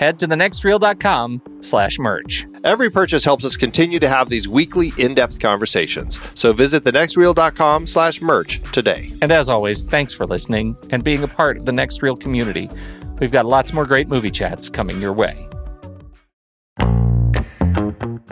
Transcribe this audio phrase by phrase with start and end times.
[0.00, 2.46] head to thenextreel.com slash merch.
[2.64, 6.18] Every purchase helps us continue to have these weekly in-depth conversations.
[6.34, 9.12] So visit thenextreel.com slash merch today.
[9.20, 12.70] And as always, thanks for listening and being a part of the Next Reel community.
[13.20, 15.46] We've got lots more great movie chats coming your way.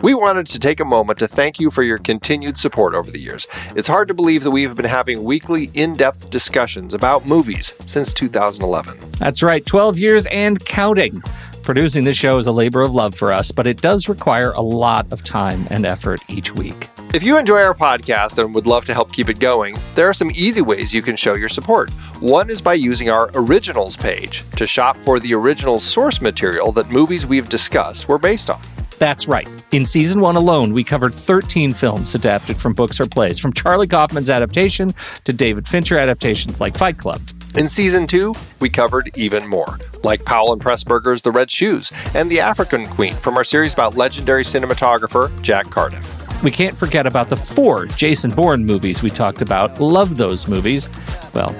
[0.01, 3.19] We wanted to take a moment to thank you for your continued support over the
[3.19, 3.47] years.
[3.75, 8.13] It's hard to believe that we've been having weekly, in depth discussions about movies since
[8.13, 8.97] 2011.
[9.19, 11.21] That's right, 12 years and counting.
[11.69, 14.59] Producing this show is a labor of love for us, but it does require a
[14.59, 16.89] lot of time and effort each week.
[17.13, 20.13] If you enjoy our podcast and would love to help keep it going, there are
[20.15, 21.91] some easy ways you can show your support.
[22.21, 26.89] One is by using our originals page to shop for the original source material that
[26.89, 28.59] movies we've discussed were based on.
[28.97, 29.47] That's right.
[29.71, 33.87] In season one alone, we covered 13 films adapted from books or plays, from Charlie
[33.87, 34.91] Kaufman's adaptation
[35.23, 37.21] to David Fincher adaptations like Fight Club.
[37.55, 42.29] In season two, we covered even more, like Powell and Pressburger's The Red Shoes and
[42.29, 46.43] The African Queen from our series about legendary cinematographer Jack Cardiff.
[46.43, 49.79] We can't forget about the four Jason Bourne movies we talked about.
[49.79, 50.89] Love those movies.
[51.33, 51.53] Well,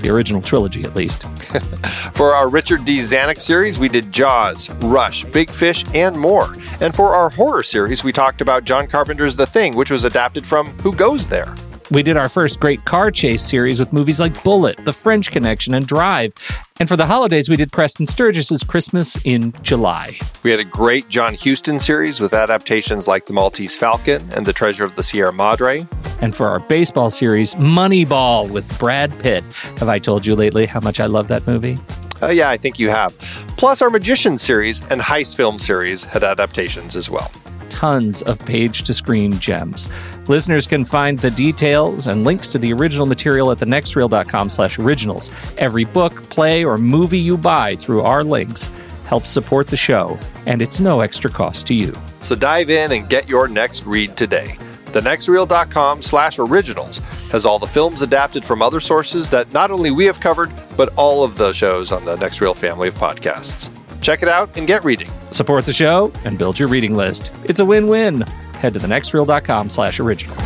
[0.00, 1.22] the original trilogy at least.
[2.12, 2.98] for our Richard D.
[2.98, 6.54] Zanuck series, we did Jaws, Rush, Big Fish, and more.
[6.80, 10.46] And for our horror series, we talked about John Carpenter's The Thing, which was adapted
[10.46, 11.54] from Who Goes There?
[11.90, 15.72] We did our first great car chase series with movies like Bullitt, The French Connection,
[15.72, 16.34] and Drive.
[16.80, 20.18] And for the holidays, we did Preston Sturges's Christmas in July.
[20.42, 24.52] We had a great John Huston series with adaptations like The Maltese Falcon and The
[24.52, 25.88] Treasure of the Sierra Madre.
[26.20, 29.42] And for our baseball series, Moneyball with Brad Pitt.
[29.78, 31.78] Have I told you lately how much I love that movie?
[32.20, 33.16] Uh, yeah, I think you have.
[33.56, 37.32] Plus, our Magician series and Heist film series had adaptations as well
[37.78, 39.88] tons of page to screen gems.
[40.26, 45.30] Listeners can find the details and links to the original material at thenextreel.com slash originals.
[45.58, 48.68] Every book, play, or movie you buy through our links
[49.06, 51.96] helps support the show, and it's no extra cost to you.
[52.20, 54.56] So dive in and get your next read today.
[54.86, 56.98] TheNextReel.com slash originals
[57.30, 60.92] has all the films adapted from other sources that not only we have covered, but
[60.96, 63.70] all of the shows on the Next Reel family of podcasts.
[64.00, 65.10] Check it out and get reading.
[65.30, 67.32] Support the show and build your reading list.
[67.44, 68.22] It's a win-win.
[68.54, 70.38] Head to thenextreel.com slash originals.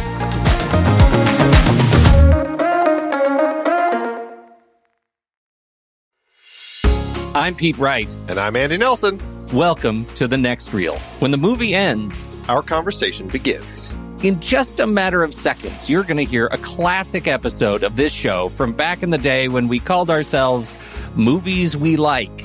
[7.34, 8.14] I'm Pete Wright.
[8.28, 9.18] And I'm Andy Nelson.
[9.52, 10.98] Welcome to The Next Reel.
[11.18, 13.94] When the movie ends, our conversation begins.
[14.22, 18.12] In just a matter of seconds, you're going to hear a classic episode of this
[18.12, 20.74] show from back in the day when we called ourselves
[21.16, 22.44] Movies We Like.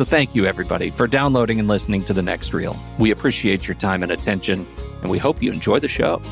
[0.00, 2.74] So thank you, everybody, for downloading and listening to The Next Reel.
[2.98, 4.66] We appreciate your time and attention,
[5.02, 6.22] and we hope you enjoy the show.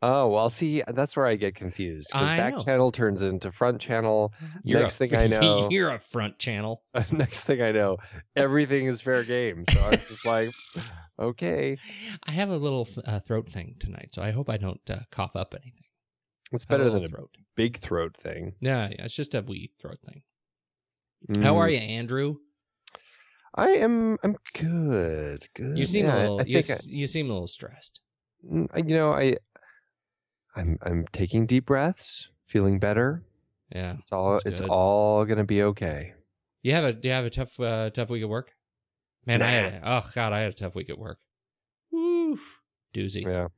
[0.00, 2.08] Oh well, see, that's where I get confused.
[2.14, 2.64] I back know.
[2.64, 4.32] channel turns into front channel.
[4.64, 6.82] You're next a, thing I know, you're a front channel.
[7.12, 7.98] next thing I know,
[8.34, 9.66] everything is fair game.
[9.70, 10.54] So I was just like,
[11.20, 11.76] okay.
[12.24, 15.36] I have a little uh, throat thing tonight, so I hope I don't uh, cough
[15.36, 15.82] up anything.
[16.50, 17.28] It's Have a better than a throat.
[17.58, 18.54] Big throat thing.
[18.60, 20.22] Yeah, yeah, it's just a wee throat thing.
[21.42, 22.36] How are Mm, you, Andrew?
[23.56, 24.16] I am.
[24.22, 25.48] I'm good.
[25.56, 25.76] Good.
[25.76, 26.40] You seem Yeah, a little.
[26.40, 28.00] I, you, seem a little stressed.
[28.48, 29.36] Mm, you know, I,
[30.54, 33.24] I'm, I'm taking deep breaths, feeling better.
[33.74, 33.96] Yeah.
[33.98, 34.70] It's all, it's good.
[34.70, 36.14] all gonna be okay.
[36.62, 38.54] You have a do you have a tough uh, tough week at work?
[39.26, 41.18] Man, I had a, oh god, I had a tough week at work.
[41.90, 42.38] Woo,
[42.94, 43.24] doozy.
[43.24, 43.48] Yeah.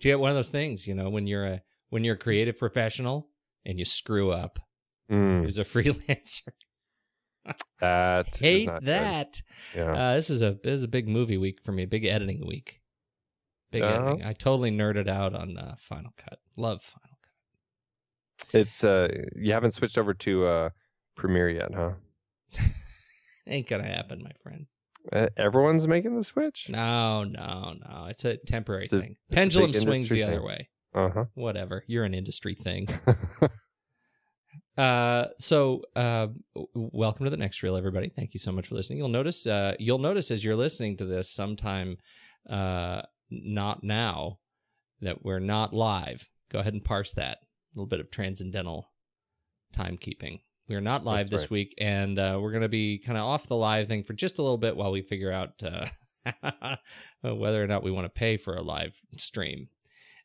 [0.00, 0.86] Do you have one of those things?
[0.86, 3.28] You know, when you're a when you're a creative professional
[3.66, 4.58] and you screw up
[5.10, 6.48] Mm, as a freelancer.
[7.80, 9.42] that Hate that.
[9.74, 9.92] Yeah.
[9.92, 11.84] Uh, this is a this is a big movie week for me.
[11.84, 12.80] Big editing week.
[13.72, 13.88] Big Oh.
[13.88, 14.24] editing.
[14.24, 16.38] I totally nerded out on uh, Final Cut.
[16.56, 17.18] Love Final
[18.40, 18.54] Cut.
[18.54, 20.70] it's uh, you haven't switched over to uh,
[21.16, 21.90] Premiere yet, huh?
[23.46, 24.66] Ain't gonna happen, my friend.
[25.12, 26.66] Uh, everyone's making the switch.
[26.70, 28.06] No, no, no.
[28.08, 29.16] It's a temporary It's a- thing.
[29.30, 30.68] Pendulum swings the industry other way.
[30.94, 31.24] Uh huh.
[31.34, 31.84] Whatever.
[31.86, 32.88] You're an industry thing.
[34.76, 36.28] Uh, so uh,
[36.74, 38.08] welcome to the next reel, everybody.
[38.08, 38.98] Thank you so much for listening.
[38.98, 41.98] You'll notice, uh, you'll notice as you're listening to this, sometime,
[42.48, 44.38] uh, not now,
[45.02, 46.28] that we're not live.
[46.50, 47.38] Go ahead and parse that.
[47.38, 48.90] A little bit of transcendental
[49.76, 50.40] timekeeping.
[50.68, 51.50] We're not live That's this right.
[51.50, 54.38] week, and uh, we're going to be kind of off the live thing for just
[54.38, 56.76] a little bit while we figure out uh,
[57.22, 59.68] whether or not we want to pay for a live stream.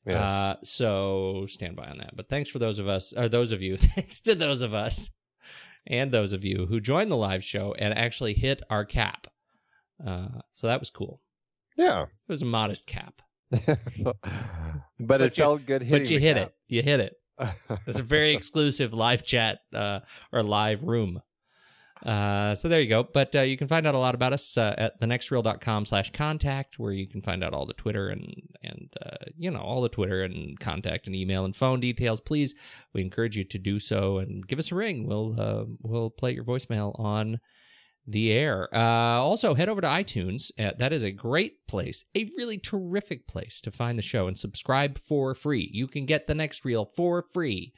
[0.06, 0.16] Yes.
[0.16, 2.16] Uh, so stand by on that.
[2.16, 5.10] But thanks for those of us, or those of you, thanks to those of us
[5.86, 9.28] and those of you who joined the live show and actually hit our cap.
[10.06, 11.22] Uh, so that was cool.
[11.78, 12.04] yeah.
[12.04, 13.22] It was a modest cap,
[15.00, 16.04] but, it you- felt good hitting.
[16.04, 16.48] but you hit cap.
[16.48, 16.54] it.
[16.68, 17.14] You hit it.
[17.88, 20.00] It's a very exclusive live chat uh,
[20.34, 21.22] or live room.
[22.06, 23.04] Uh, so there you go.
[23.04, 26.80] But uh, you can find out a lot about us uh, at thenextreel.com slash contact,
[26.80, 28.34] where you can find out all the Twitter and,
[28.64, 32.22] and uh, you know, all the Twitter and contact and email and phone details.
[32.22, 32.56] Please,
[32.94, 35.08] we encourage you to do so and give us a ring.
[35.08, 37.40] We'll, uh, we'll play your voicemail on
[38.06, 38.74] the air.
[38.74, 40.52] Also, head over to iTunes.
[40.58, 44.98] That is a great place, a really terrific place to find the show and subscribe
[44.98, 45.70] for free.
[45.74, 47.74] You can get the next reel for free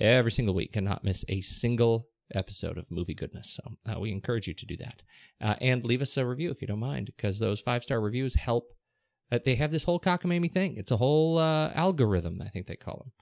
[0.00, 3.58] every single week and not miss a single episode of movie goodness.
[3.58, 5.02] So uh, we encourage you to do that.
[5.40, 8.34] Uh, and leave us a review if you don't mind, because those five star reviews
[8.34, 8.72] help.
[9.30, 10.76] Uh, they have this whole cockamamie thing.
[10.76, 13.12] It's a whole uh, algorithm, I think they call them,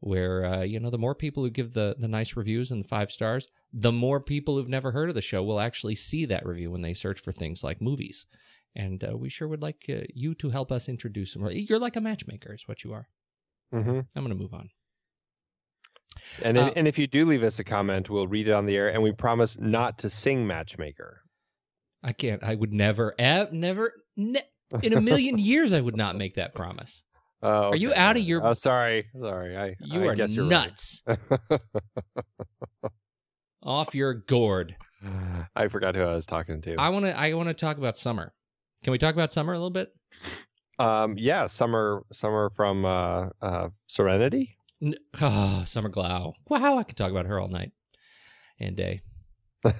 [0.00, 2.88] where uh, you know the more people who give the the nice reviews and the
[2.88, 6.46] five stars, the more people who've never heard of the show will actually see that
[6.46, 8.26] review when they search for things like movies.
[8.74, 11.46] And uh, we sure would like uh, you to help us introduce them.
[11.50, 13.06] You're like a matchmaker, is what you are.
[13.70, 14.70] hmm I'm going to move on.
[16.44, 18.66] And Uh, if, and if you do leave us a comment, we'll read it on
[18.66, 21.22] the air, and we promise not to sing Matchmaker.
[22.02, 22.42] I can't.
[22.42, 24.42] I would never, ev- never, ne-
[24.82, 27.04] in a million years, I would not make that promise.
[27.44, 29.56] Oh, Are you out of your- Oh, sorry, sorry.
[29.56, 30.50] I You I are guess you're right.
[30.50, 31.02] nuts.
[33.62, 34.76] Off your gourd.
[35.56, 36.76] I forgot who I was talking to.
[36.76, 37.18] I want to.
[37.18, 38.32] I want to talk about summer.
[38.84, 39.88] Can we talk about summer a little bit?
[40.78, 44.56] Um, yeah, summer, summer from uh, uh, Serenity.
[44.82, 46.34] N- Oh, Summer Glau.
[46.48, 47.72] Wow, I could talk about her all night
[48.58, 49.00] and day.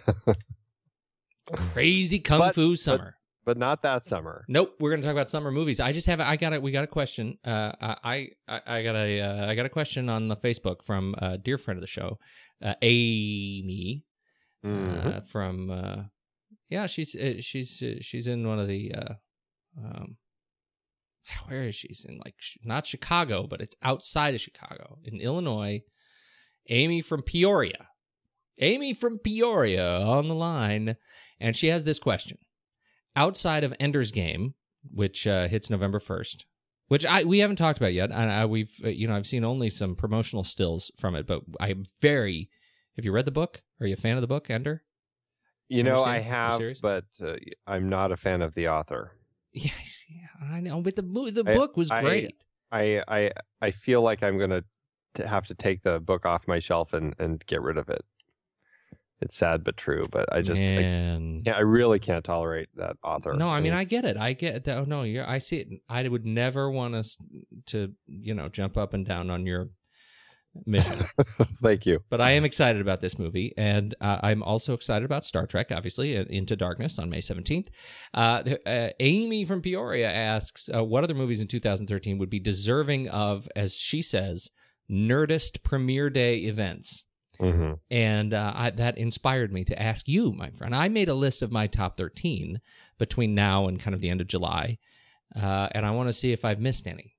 [1.73, 3.17] Crazy kung But- fu summer.
[3.45, 4.45] but not that summer.
[4.49, 5.81] Nope, we're gonna talk about summer movies.
[5.81, 6.21] I just have.
[6.21, 6.61] I got a.
[6.61, 7.37] We got a question.
[7.45, 9.21] Uh, I I, I got a.
[9.21, 12.19] Uh, I got a question on the Facebook from a dear friend of the show,
[12.63, 14.05] uh, Amy,
[14.65, 15.07] Mhm.
[15.17, 15.71] uh, from.
[15.71, 16.03] Uh,
[16.71, 18.93] yeah, she's uh, she's uh, she's in one of the.
[18.95, 19.15] Uh,
[19.85, 20.17] um,
[21.47, 21.89] where is she?
[21.89, 25.81] She's in like not Chicago, but it's outside of Chicago in Illinois.
[26.69, 27.89] Amy from Peoria.
[28.59, 30.97] Amy from Peoria on the line,
[31.41, 32.39] and she has this question
[33.17, 34.55] outside of Ender's Game,
[34.91, 36.45] which uh, hits November first,
[36.89, 39.45] which I we haven't talked about yet, and I, we've uh, you know I've seen
[39.45, 42.51] only some promotional stills from it, but I'm very.
[42.97, 43.63] Have you read the book?
[43.81, 44.83] Are you a fan of the book, Ender?
[45.69, 47.37] You know, I have, but uh,
[47.67, 49.13] I'm not a fan of the author.
[49.53, 52.35] Yes, yeah, I know, but the the I- book was I- great.
[52.71, 53.31] I I
[53.61, 54.65] I feel like I'm gonna
[55.27, 58.03] have to take the book off my shelf and and get rid of it.
[59.21, 61.43] It's sad but true, but I just I, Man.
[61.45, 63.35] can't, I really can't tolerate that author.
[63.35, 64.17] No, I mean I get it.
[64.17, 64.79] I get that.
[64.79, 65.29] Oh no, you're.
[65.29, 65.69] I see it.
[65.89, 67.17] I would never want us
[67.67, 69.69] to, you know, jump up and down on your
[70.67, 71.05] mission.
[71.63, 72.01] thank you.
[72.11, 75.73] but I am excited about this movie, and uh, I'm also excited about Star Trek,
[75.73, 77.69] obviously, Into Darkness on May 17th.
[78.15, 83.09] Uh, uh, Amy from Peoria asks, uh, "What other movies in 2013 would be deserving
[83.09, 84.51] of, as she says,
[84.91, 87.05] Nerdist premiere day events?"
[87.41, 90.75] hmm And uh, I, that inspired me to ask you, my friend.
[90.75, 92.61] I made a list of my top 13
[92.99, 94.79] between now and kind of the end of July,
[95.35, 97.17] uh, and I want to see if I've missed any.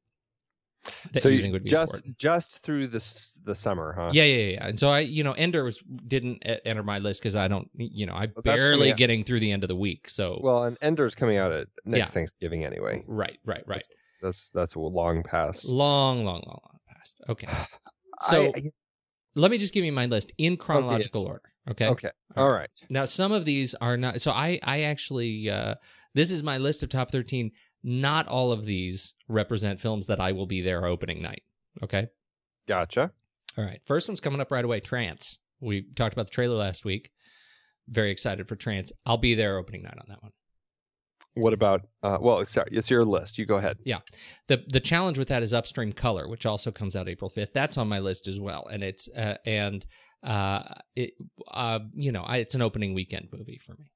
[1.13, 2.17] That so you you think would be just important.
[2.17, 3.03] just through the
[3.43, 4.11] the summer, huh?
[4.13, 4.67] Yeah, yeah, yeah.
[4.67, 8.05] And so I, you know, Ender was didn't enter my list because I don't, you
[8.05, 10.09] know, I Well, barely out- getting through the end of the week.
[10.09, 12.05] So Well, and Ender's coming out at next Yeah.
[12.13, 13.03] Thanksgiving anyway.
[13.07, 13.85] right, right, right.
[14.21, 15.65] That's that's a long past.
[15.65, 17.21] Long, long, long, long past.
[17.29, 17.47] Okay.
[18.21, 18.71] So I-
[19.35, 21.27] let me just give you my list in chronological yes.
[21.27, 21.41] order.
[21.71, 21.87] Okay.
[21.87, 22.69] okay, all right.
[22.89, 24.21] Now, some of these are not.
[24.21, 25.75] So I, I actually, uh,
[26.13, 27.51] this is my list of top 13.
[27.83, 31.43] Not all of these represent films that I will be there opening night.
[31.81, 32.07] Okay.
[32.67, 33.11] Gotcha.
[33.57, 33.81] All right.
[33.85, 35.39] First one's coming up right away Trance.
[35.59, 37.11] We talked about the trailer last week.
[37.89, 38.91] Very excited for Trance.
[39.05, 40.31] I'll be there opening night on that one.
[41.35, 41.87] What about?
[42.03, 43.39] Uh, well, sorry, it's your list.
[43.39, 43.77] You go ahead.
[43.83, 43.99] Yeah,
[44.47, 47.53] the the challenge with that is Upstream Color, which also comes out April 5th.
[47.53, 48.67] That's on my list as well.
[48.67, 49.83] And it's, uh, and,
[50.21, 50.61] uh,
[50.95, 51.13] it,
[51.49, 53.91] uh, you know, I, it's an opening weekend movie for me.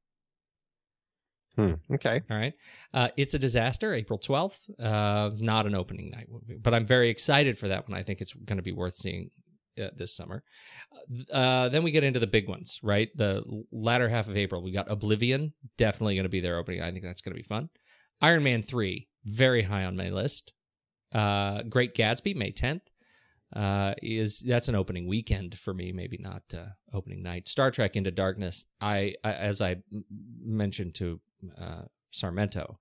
[1.57, 1.73] Hmm.
[1.91, 2.21] Okay.
[2.29, 2.53] All right.
[2.93, 4.69] Uh, it's a disaster, April 12th.
[4.79, 6.27] Uh, it's not an opening night
[6.61, 7.97] but I'm very excited for that one.
[7.97, 9.31] I think it's going to be worth seeing
[9.81, 10.43] uh, this summer.
[11.31, 13.09] Uh, then we get into the big ones, right?
[13.15, 16.81] The latter half of April, we got Oblivion, definitely going to be their opening.
[16.81, 17.69] I think that's going to be fun.
[18.21, 20.53] Iron Man 3, very high on my list.
[21.13, 22.81] Uh, Great Gatsby, May 10th.
[23.55, 27.47] Uh, is that's an opening weekend for me, maybe not uh, opening night.
[27.47, 28.65] Star Trek Into Darkness.
[28.81, 30.03] I, I as I m-
[30.43, 31.21] mentioned to
[31.59, 32.77] uh, Sarmento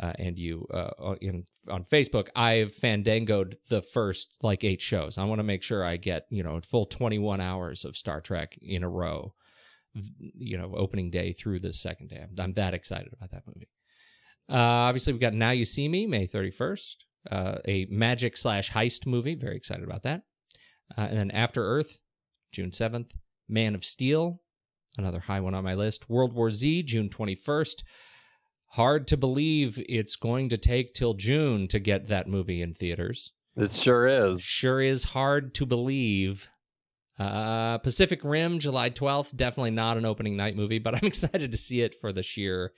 [0.00, 5.18] uh, and you uh, in on Facebook, I've fandangoed the first like eight shows.
[5.18, 8.20] I want to make sure I get you know full twenty one hours of Star
[8.20, 9.34] Trek in a row.
[9.94, 12.22] You know, opening day through the second day.
[12.22, 13.68] I'm, I'm that excited about that movie.
[14.48, 17.04] Uh, obviously, we've got Now You See Me, May thirty first.
[17.30, 19.34] Uh, a magic slash heist movie.
[19.34, 20.22] Very excited about that.
[20.96, 22.00] Uh, and then After Earth,
[22.52, 23.14] June seventh.
[23.48, 24.40] Man of Steel,
[24.98, 26.08] another high one on my list.
[26.08, 27.82] World War Z, June 21st.
[28.68, 33.32] Hard to believe it's going to take till June to get that movie in theaters.
[33.56, 34.40] It sure is.
[34.40, 36.48] Sure is hard to believe.
[37.18, 39.36] Uh, Pacific Rim, July 12th.
[39.36, 42.72] Definitely not an opening night movie, but I'm excited to see it for the sheer,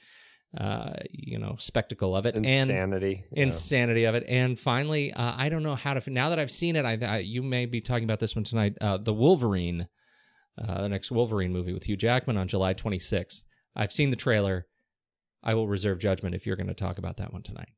[0.59, 2.35] uh, you know, spectacle of it.
[2.35, 3.25] And Insanity.
[3.30, 3.44] Yeah.
[3.44, 4.25] insanity of it.
[4.28, 6.11] And finally, uh, I don't know how to.
[6.11, 8.76] Now that I've seen it, I, I you may be talking about this one tonight.
[8.80, 9.87] Uh, the Wolverine,
[10.58, 13.44] uh, the next Wolverine movie with Hugh Jackman on July 26th.
[13.76, 14.66] I've seen the trailer.
[15.42, 17.68] I will reserve judgment if you're going to talk about that one tonight.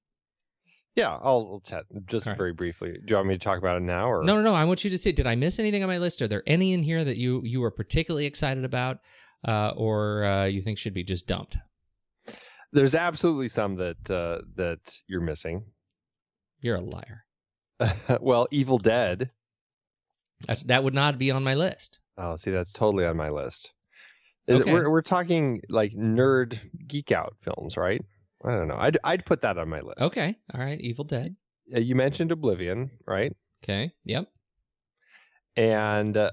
[0.94, 2.38] Yeah, I'll, chat just right.
[2.38, 2.92] very briefly.
[2.92, 4.54] Do you want me to talk about it now, or No, no, no.
[4.54, 6.22] I want you to say, did I miss anything on my list?
[6.22, 9.00] Are there any in here that you you are particularly excited about,
[9.46, 11.58] uh, or uh, you think should be just dumped?
[12.72, 15.64] There's absolutely some that uh, that you're missing.
[16.60, 17.26] You're a liar.
[18.20, 19.30] well, Evil Dead.
[20.46, 21.98] That's, that would not be on my list.
[22.18, 23.70] Oh, see, that's totally on my list.
[24.48, 24.72] Okay.
[24.72, 28.00] We're we're talking like nerd geek out films, right?
[28.44, 28.76] I don't know.
[28.78, 30.00] I'd I'd put that on my list.
[30.00, 30.36] Okay.
[30.54, 30.80] All right.
[30.80, 31.34] Evil Dead.
[31.74, 33.34] Uh, You mentioned Oblivion, right?
[33.64, 33.90] Okay.
[34.04, 34.28] Yep.
[35.56, 36.30] and uh,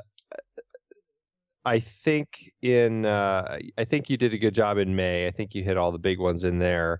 [1.65, 2.27] I think
[2.61, 5.27] in uh, I think you did a good job in May.
[5.27, 6.99] I think you hit all the big ones in there.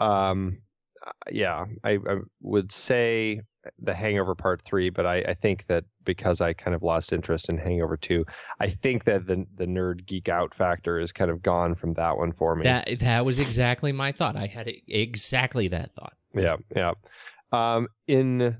[0.00, 0.58] Um,
[1.06, 3.40] uh, yeah, I, I would say
[3.78, 7.48] the Hangover Part Three, but I, I think that because I kind of lost interest
[7.48, 8.24] in Hangover Two,
[8.60, 12.16] I think that the the nerd geek out factor is kind of gone from that
[12.16, 12.64] one for me.
[12.64, 14.36] That that was exactly my thought.
[14.36, 16.14] I had exactly that thought.
[16.34, 16.92] Yeah, yeah.
[17.52, 18.58] Um, in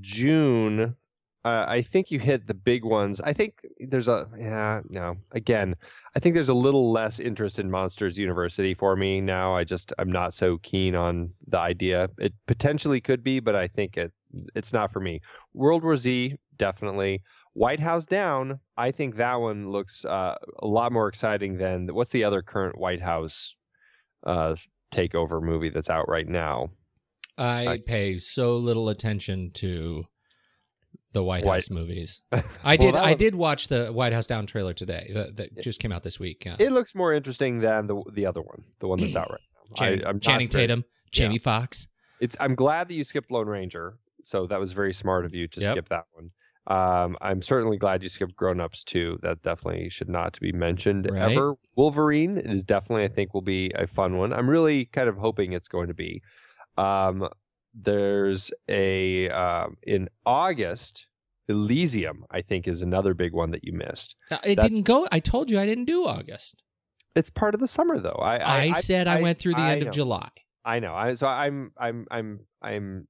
[0.00, 0.96] June,
[1.44, 3.20] uh, I think you hit the big ones.
[3.20, 5.16] I think there's a yeah, no.
[5.32, 5.74] Again,
[6.14, 9.54] I think there's a little less interest in Monsters University for me now.
[9.54, 12.08] I just I'm not so keen on the idea.
[12.18, 14.12] It potentially could be, but I think it
[14.54, 15.20] it's not for me.
[15.54, 17.22] World War Z definitely.
[17.54, 18.60] White House Down.
[18.76, 22.78] I think that one looks uh, a lot more exciting than what's the other current
[22.78, 23.56] White House
[24.24, 24.54] uh,
[24.92, 26.68] takeover movie that's out right now.
[27.38, 30.04] I, I- pay so little attention to
[31.12, 32.22] the White White- House movies.
[32.32, 32.94] I Well, did.
[32.96, 36.02] I one- did watch the White House Down trailer today that, that just came out
[36.02, 36.46] this week.
[36.46, 39.40] Uh, It looks more interesting than the the other one, the one that's out right
[39.54, 39.74] now.
[39.74, 41.88] Channing, I, Channing Tatum, Jamie Foxx.
[42.20, 42.36] It's.
[42.40, 43.98] I'm glad that you skipped Lone Ranger.
[44.22, 45.72] So that was very smart of you to Yep.
[45.72, 46.30] skip that one.
[46.66, 49.18] Um, I'm certainly glad you skipped Grown Ups too.
[49.22, 51.32] That definitely should not be mentioned Right.
[51.32, 51.54] ever.
[51.74, 54.32] Wolverine is definitely, I think, will be a fun one.
[54.34, 56.20] I'm really kind of hoping it's going to be.
[56.76, 57.28] Um,
[57.74, 61.06] there's a um, in August.
[61.48, 64.14] Elysium, I think, is another big one that you missed.
[64.30, 65.08] Uh, It That's- didn't go.
[65.10, 66.62] I told you I didn't do August.
[67.16, 68.20] It's part of the summer, though.
[68.22, 69.88] I I, I, said I, went through the I end know.
[69.88, 70.28] of July.
[70.64, 70.94] I know.
[70.94, 73.08] I, so I'm I'm I'm I'm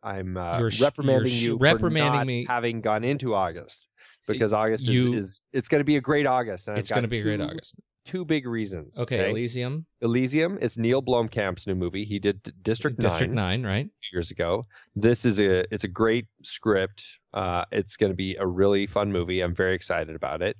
[0.00, 2.46] I'm uh, You're reprimanding you're you reprimanding for not me.
[2.48, 3.84] having gone into August
[4.28, 6.68] because August You- is, is it's going to be a great August.
[6.68, 7.74] And It's going to be a great August.
[8.04, 8.98] Two big reasons.
[8.98, 10.58] Okay, Elysium, Elysium.
[10.60, 12.04] It's Neil Blomkamp's new movie.
[12.04, 13.88] He did D- District District Nine Nine, right?
[14.12, 14.64] years ago.
[14.94, 17.04] This is a it's a great script.
[17.32, 19.40] Uh, it's going to be a really fun movie.
[19.40, 20.56] I'm very excited about it.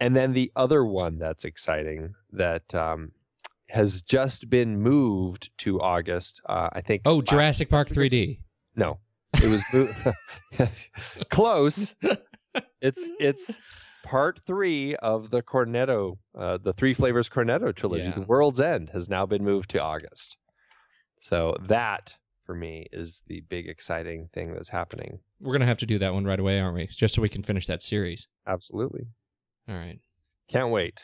[0.00, 3.12] And then the other one that's exciting that um,
[3.68, 6.40] has just been moved to August.
[6.48, 7.02] Uh, I think.
[7.04, 8.38] Oh, Jurassic Park 3D.
[8.76, 8.98] No,
[9.42, 9.62] it was
[10.58, 10.68] mo-
[11.30, 11.94] close.
[12.80, 13.50] It's it's
[14.04, 18.04] part three of the Cornetto, uh, the Three Flavors Cornetto trilogy.
[18.04, 18.14] Yeah.
[18.14, 20.36] The World's End has now been moved to August.
[21.20, 22.12] So that
[22.44, 25.20] for me is the big exciting thing that's happening.
[25.40, 26.86] We're gonna have to do that one right away, aren't we?
[26.86, 28.28] Just so we can finish that series.
[28.46, 29.06] Absolutely,
[29.68, 29.98] All right.
[30.48, 31.00] can't wait.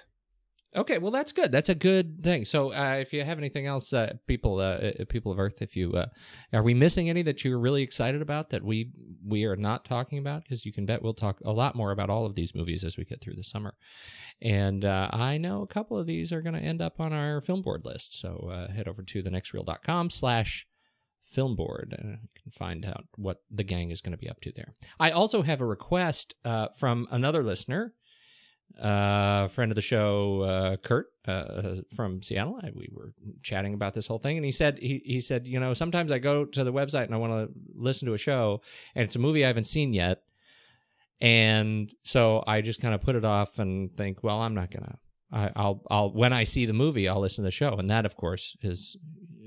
[0.77, 1.51] Okay, well that's good.
[1.51, 2.45] That's a good thing.
[2.45, 5.75] So, uh, if you have anything else, uh, people, uh, uh, people of Earth, if
[5.75, 6.07] you uh,
[6.53, 8.93] are we missing any that you're really excited about that we
[9.27, 10.45] we are not talking about?
[10.45, 12.97] Because you can bet we'll talk a lot more about all of these movies as
[12.97, 13.75] we get through the summer.
[14.41, 17.41] And uh, I know a couple of these are going to end up on our
[17.41, 18.21] film board list.
[18.21, 20.69] So head over to thenextreel.com slash
[21.25, 24.41] film board and you can find out what the gang is going to be up
[24.41, 24.75] to there.
[25.01, 26.35] I also have a request
[26.77, 27.95] from another listener
[28.79, 32.61] uh, friend of the show, uh, Kurt uh, from Seattle.
[32.75, 33.13] We were
[33.43, 36.19] chatting about this whole thing, and he said he he said, you know, sometimes I
[36.19, 38.63] go to the website and I want to listen to a show,
[38.95, 40.23] and it's a movie I haven't seen yet,
[41.21, 44.99] and so I just kind of put it off and think, well, I'm not gonna.
[45.33, 48.07] I, I'll I'll when I see the movie, I'll listen to the show, and that,
[48.07, 48.97] of course, is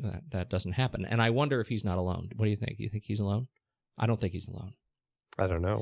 [0.01, 1.05] that that doesn't happen.
[1.05, 2.29] And I wonder if he's not alone.
[2.35, 2.77] What do you think?
[2.77, 3.47] Do You think he's alone?
[3.97, 4.73] I don't think he's alone.
[5.37, 5.81] I don't know.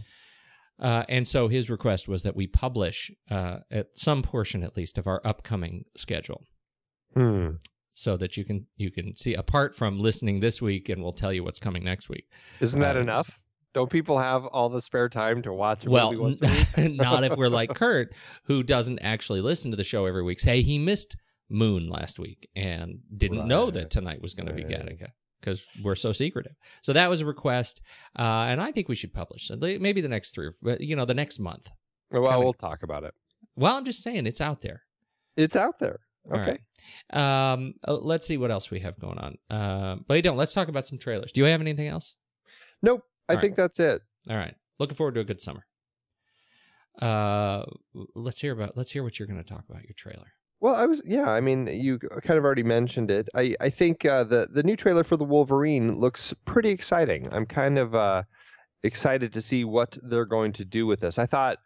[0.81, 4.97] Uh, and so his request was that we publish uh, at some portion, at least,
[4.97, 6.43] of our upcoming schedule,
[7.13, 7.49] Hmm.
[7.91, 11.31] so that you can you can see apart from listening this week, and we'll tell
[11.33, 12.25] you what's coming next week.
[12.59, 13.29] Isn't that Uh, enough?
[13.73, 16.47] Don't people have all the spare time to watch a well, movie once a
[16.87, 16.95] week?
[16.97, 18.13] not if we're like Kurt,
[18.45, 20.39] who doesn't actually listen to the show every week.
[20.41, 21.15] Say he missed
[21.49, 24.73] Moon last week and didn't know that tonight was going to be Right.
[24.85, 25.09] Gattaca
[25.41, 26.53] because we're so secretive.
[26.81, 27.81] So that was a request,
[28.17, 29.59] uh, and I think we should publish it.
[29.81, 31.67] Maybe the next three, you know, the next month.
[32.11, 33.13] Well, kinda- we'll talk about it.
[33.55, 34.83] Well, I'm just saying it's out there.
[35.35, 35.99] It's out there.
[36.31, 36.59] All Okay.
[37.11, 37.51] right.
[37.53, 39.37] Um, uh, let's see what else we have going on.
[39.49, 40.37] Uh, but you don't.
[40.37, 41.31] Let's talk about some trailers.
[41.31, 42.15] Do you have anything else?
[42.81, 43.01] Nope.
[43.27, 44.01] I All think that's it.
[44.29, 44.55] All right.
[44.79, 45.65] Looking forward to a good summer.
[47.01, 47.63] Uh,
[48.13, 48.77] let's hear about.
[48.77, 49.83] Let's hear what you're going to talk about.
[49.83, 50.33] Your trailer.
[50.61, 51.27] Well, I was yeah.
[51.27, 53.27] I mean, you kind of already mentioned it.
[53.33, 57.27] I I think uh, the the new trailer for the Wolverine looks pretty exciting.
[57.33, 58.23] I'm kind of uh,
[58.83, 61.17] excited to see what they're going to do with this.
[61.17, 61.57] I thought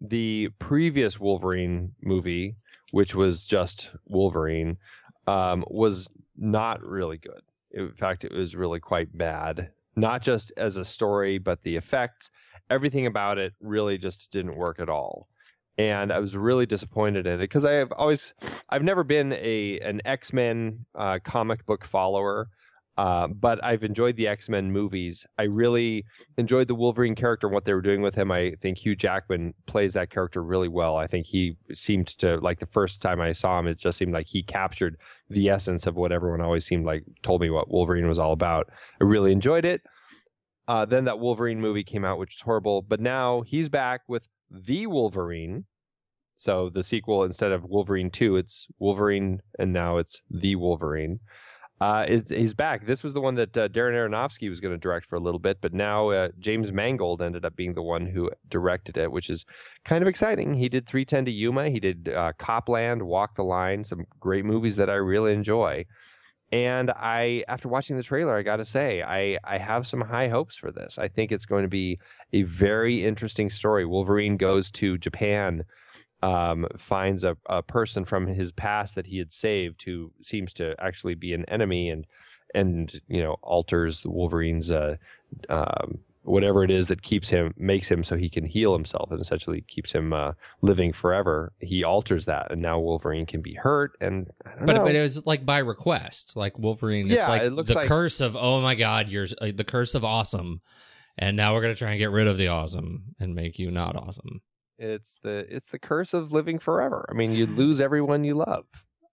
[0.00, 2.56] the previous Wolverine movie,
[2.90, 4.78] which was just Wolverine,
[5.26, 7.42] um, was not really good.
[7.72, 9.72] In fact, it was really quite bad.
[9.94, 12.30] Not just as a story, but the effects,
[12.70, 15.28] everything about it really just didn't work at all
[15.78, 18.34] and I was really disappointed in it because I have always,
[18.68, 22.48] I've never been a an X Men uh, comic book follower,
[22.96, 25.24] uh, but I've enjoyed the X Men movies.
[25.38, 26.04] I really
[26.36, 28.32] enjoyed the Wolverine character and what they were doing with him.
[28.32, 30.96] I think Hugh Jackman plays that character really well.
[30.96, 34.12] I think he seemed to like the first time I saw him, it just seemed
[34.12, 34.96] like he captured
[35.30, 38.68] the essence of what everyone always seemed like told me what Wolverine was all about.
[39.00, 39.82] I really enjoyed it.
[40.66, 42.82] Uh, then that Wolverine movie came out, which is horrible.
[42.82, 45.64] But now he's back with the Wolverine.
[46.36, 51.20] So the sequel, instead of Wolverine 2, it's Wolverine, and now it's the Wolverine.
[51.80, 52.86] Uh, it, he's back.
[52.86, 55.38] This was the one that uh, Darren Aronofsky was going to direct for a little
[55.38, 59.30] bit, but now uh, James Mangold ended up being the one who directed it, which
[59.30, 59.44] is
[59.84, 60.54] kind of exciting.
[60.54, 61.70] He did 3:10 to Yuma.
[61.70, 65.84] He did uh, Copland, Walk the Line, some great movies that I really enjoy.
[66.50, 70.28] And I, after watching the trailer, I got to say, I, I have some high
[70.28, 70.98] hopes for this.
[70.98, 71.98] I think it's going to be
[72.32, 73.84] a very interesting story.
[73.84, 75.64] Wolverine goes to Japan,
[76.22, 80.74] um, finds a, a person from his past that he had saved who seems to
[80.80, 82.06] actually be an enemy, and
[82.54, 84.96] and you know alters Wolverine's uh,
[85.50, 85.98] um,
[86.28, 89.62] whatever it is that keeps him makes him so he can heal himself and essentially
[89.62, 91.52] keeps him uh, living forever.
[91.60, 93.92] He alters that, and now Wolverine can be hurt.
[94.00, 94.84] And I don't But know.
[94.84, 97.10] but it was like by request, like Wolverine.
[97.10, 99.64] It's Yeah, like it looks the like- curse of oh my god, you're uh, the
[99.64, 100.60] curse of awesome,
[101.16, 103.96] and now we're gonna try and get rid of the awesome and make you not
[103.96, 104.40] awesome.
[104.78, 107.04] It's the it's the curse of living forever.
[107.10, 108.66] I mean, you lose everyone you love.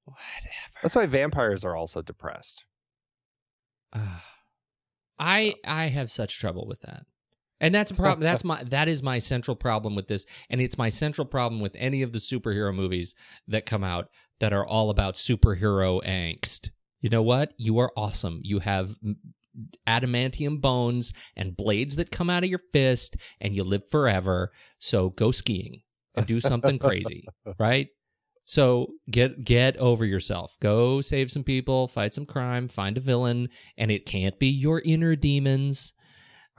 [0.04, 0.80] Whatever.
[0.84, 2.66] That's why vampires are also depressed.
[5.20, 7.04] I I have such trouble with that.
[7.62, 8.22] And that's a problem.
[8.22, 11.76] That's my that is my central problem with this, and it's my central problem with
[11.80, 13.16] any of the superhero movies
[13.48, 16.70] that come out that are all about superhero angst.
[17.00, 17.54] You know what?
[17.58, 18.42] You are awesome.
[18.44, 18.96] You have
[19.88, 24.52] adamantium bones and blades that come out of your fist, and you live forever.
[24.80, 25.82] So go skiing
[26.16, 27.26] and do something crazy,
[27.60, 27.88] right?
[28.46, 30.58] So get get over yourself.
[30.62, 34.82] Go save some people, fight some crime, find a villain, and it can't be your
[34.86, 35.94] inner demons.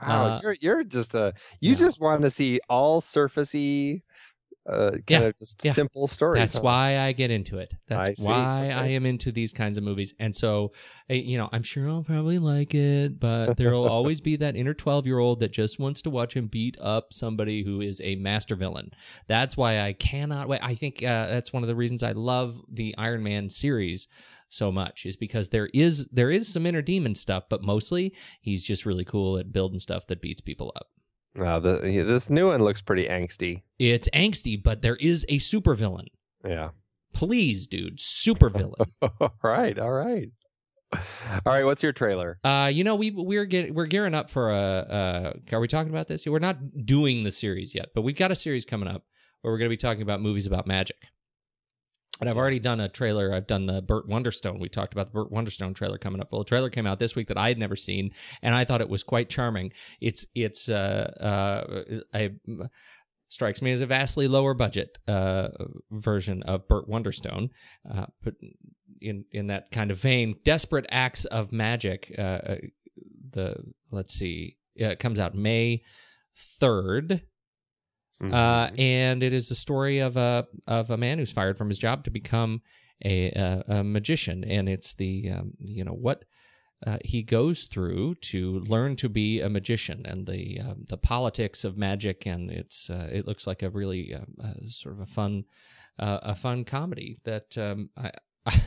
[0.01, 1.75] Wow, Uh, you're you're just a you no.
[1.75, 4.03] just want to see all surfacey,
[4.67, 5.71] uh, kind Yeah, of just yeah.
[5.71, 6.39] simple stories.
[6.39, 6.61] That's huh?
[6.61, 7.73] why I get into it.
[7.87, 10.13] That's I why I am into these kinds of movies.
[10.19, 10.73] And so,
[11.09, 14.73] eh, you know, I'm sure I'll probably like it, but there'll always be that inner
[14.73, 18.15] 12 year old that just wants to watch him beat up somebody who is a
[18.15, 18.91] master villain.
[19.27, 20.59] That's why I cannot wait.
[20.63, 24.07] I think uh, that's one of the reasons I love the Iron Man series
[24.49, 28.63] so much is because there is there is some inner demon stuff, but mostly he's
[28.63, 30.87] just really cool at building stuff that beats people up.
[31.37, 33.61] Wow, the, this new one looks pretty angsty.
[33.77, 36.07] It's angsty, but there is a supervillain.
[36.45, 36.69] Yeah.
[37.13, 38.87] Please, dude, supervillain.
[39.21, 39.77] all right.
[39.77, 40.29] All right.
[40.93, 40.99] All
[41.45, 41.65] right.
[41.65, 42.39] What's your trailer?
[42.43, 44.55] Uh, you know, we we're get, we're gearing up for a.
[44.55, 46.25] Uh, are we talking about this?
[46.25, 49.03] We're not doing the series yet, but we've got a series coming up
[49.41, 50.97] where we're going to be talking about movies about magic.
[52.19, 53.33] And I've already done a trailer.
[53.33, 54.59] I've done the Burt Wonderstone.
[54.59, 56.31] We talked about the Burt Wonderstone trailer coming up.
[56.31, 58.81] Well, a trailer came out this week that I had never seen, and I thought
[58.81, 59.71] it was quite charming.
[60.01, 62.31] It's it's uh uh I
[63.29, 65.49] strikes me as a vastly lower budget uh
[65.91, 67.49] version of Burt Wonderstone,
[67.89, 68.35] uh, but
[69.01, 72.13] in in that kind of vein, desperate acts of magic.
[72.17, 72.55] Uh, uh,
[73.29, 73.55] the
[73.91, 75.83] let's see, it comes out May
[76.35, 77.21] third.
[78.21, 78.33] Mm-hmm.
[78.33, 81.77] Uh, and it is the story of a of a man who's fired from his
[81.77, 82.61] job to become
[83.05, 86.25] a a, a magician, and it's the um, you know what
[86.85, 91.63] uh, he goes through to learn to be a magician, and the um, the politics
[91.63, 95.05] of magic, and it's uh, it looks like a really uh, uh, sort of a
[95.05, 95.43] fun
[95.99, 98.11] uh, a fun comedy that um, I.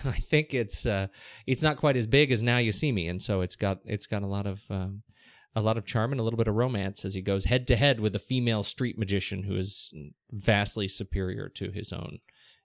[0.04, 1.06] I think it's uh,
[1.46, 4.04] it's not quite as big as Now You See Me, and so it's got it's
[4.04, 5.02] got a lot of um,
[5.56, 7.76] a lot of charm and a little bit of romance as he goes head to
[7.76, 9.92] head with a female street magician who is
[10.30, 12.18] vastly superior to his own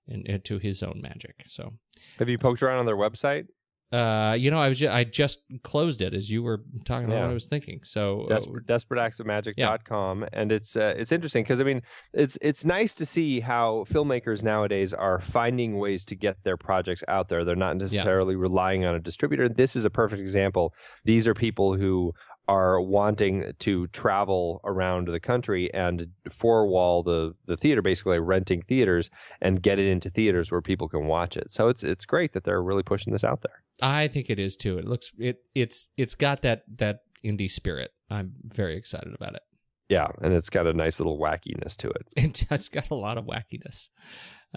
[0.08, 1.36] and, and to his own magic.
[1.48, 1.74] So,
[2.19, 3.45] Have you poked around on their website?
[3.91, 7.15] uh, you know, I was ju- I just closed it as you were talking about
[7.15, 7.21] Yeah.
[7.21, 7.80] what I was thinking.
[7.84, 11.82] So, uh, Desperate, desperateactsofmagic.com and it's uh, it's interesting because I mean
[12.13, 17.04] it's it's nice to see how filmmakers nowadays are finding ways to get their projects
[17.08, 17.43] out there.
[17.45, 19.48] They're not necessarily relying on a distributor.
[19.50, 20.74] This is a perfect example.
[21.04, 22.13] These are people who
[22.47, 28.62] are wanting to travel around the country and four wall the the theater basically renting
[28.62, 29.10] theaters
[29.41, 31.51] and get it into theaters where people can watch it.
[31.51, 33.63] So it's it's great that they're really pushing this out there.
[33.81, 34.77] I think it is too.
[34.77, 37.91] It looks it it's it's got that that indie spirit.
[38.10, 39.41] I'm very excited about it.
[39.89, 42.08] Yeah, and it's got a nice little wackiness to it.
[42.17, 43.89] it just got a lot of wackiness.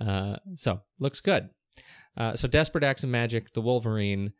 [0.00, 1.50] Uh, so looks good.
[2.16, 4.32] Uh, so desperate acts of magic, the Wolverine,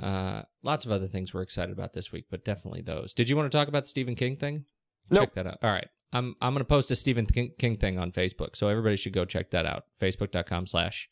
[0.00, 3.14] uh, lots of other things we're excited about this week, but definitely those.
[3.14, 4.64] Did you want to talk about the Stephen King thing?
[5.10, 5.24] Nope.
[5.24, 5.58] Check that out.
[5.62, 9.12] All right, I'm I'm gonna post a Stephen King, thing on Facebook, so everybody should
[9.12, 9.84] go check that out.
[10.00, 11.08] Facebook.com/slash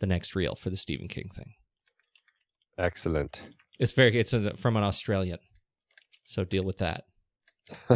[0.00, 1.54] the next reel for the Stephen King thing.
[2.78, 3.40] Excellent.
[3.78, 5.38] It's very it's from an Australian,
[6.24, 7.04] so deal with that,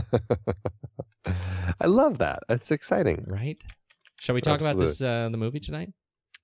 [1.81, 2.40] I love that.
[2.49, 3.25] It's exciting.
[3.27, 3.59] right?
[4.18, 5.90] Shall we talk about this uh, the movie tonight?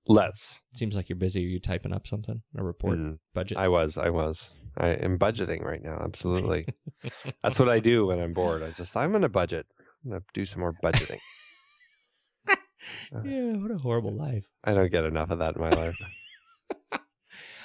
[0.09, 0.59] Let's.
[0.73, 1.45] Seems like you're busy.
[1.45, 2.41] Are you typing up something?
[2.57, 3.57] A report Mm, budget?
[3.59, 3.95] I was.
[3.97, 4.49] I was.
[4.75, 6.01] I am budgeting right now.
[6.03, 6.65] Absolutely.
[7.43, 8.63] That's what I do when I'm bored.
[8.63, 9.67] I just I'm gonna budget.
[10.03, 11.19] I'm gonna do some more budgeting.
[13.23, 14.51] yeah, what a horrible life.
[14.63, 16.01] I don't get enough of that in my life.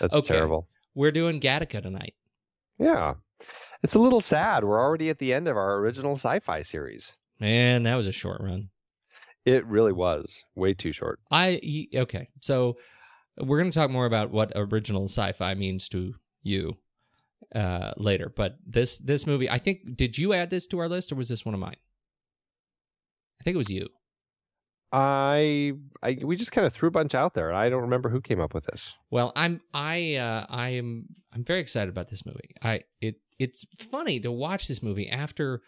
[0.01, 0.35] That's Okay.
[0.35, 0.69] terrible.
[0.95, 2.15] We're doing Gattaca tonight.
[2.79, 3.15] Yeah.
[3.83, 4.65] It's a little sad.
[4.65, 7.15] We're already at the end of our original sci-fi series.
[7.41, 8.71] Man, that was a short run.
[9.45, 11.21] It really was way too short.
[11.31, 12.29] I okay.
[12.41, 12.77] So
[13.39, 16.77] we're going to talk more about what original sci-fi means to you
[17.55, 21.13] uh later, but this this movie, I think did you add this to our list
[21.13, 21.77] or was this one of mine?
[23.41, 23.89] I think it was you.
[24.93, 28.21] I, I we just kind of threw a bunch out there, I don't remember who
[28.21, 28.93] came up with this.
[29.11, 32.51] Well, I'm I uh I am I'm very excited about this movie.
[32.63, 35.63] I it it's funny to watch this movie after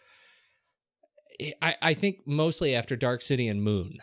[1.61, 3.97] I I think mostly after Dark City and Moon.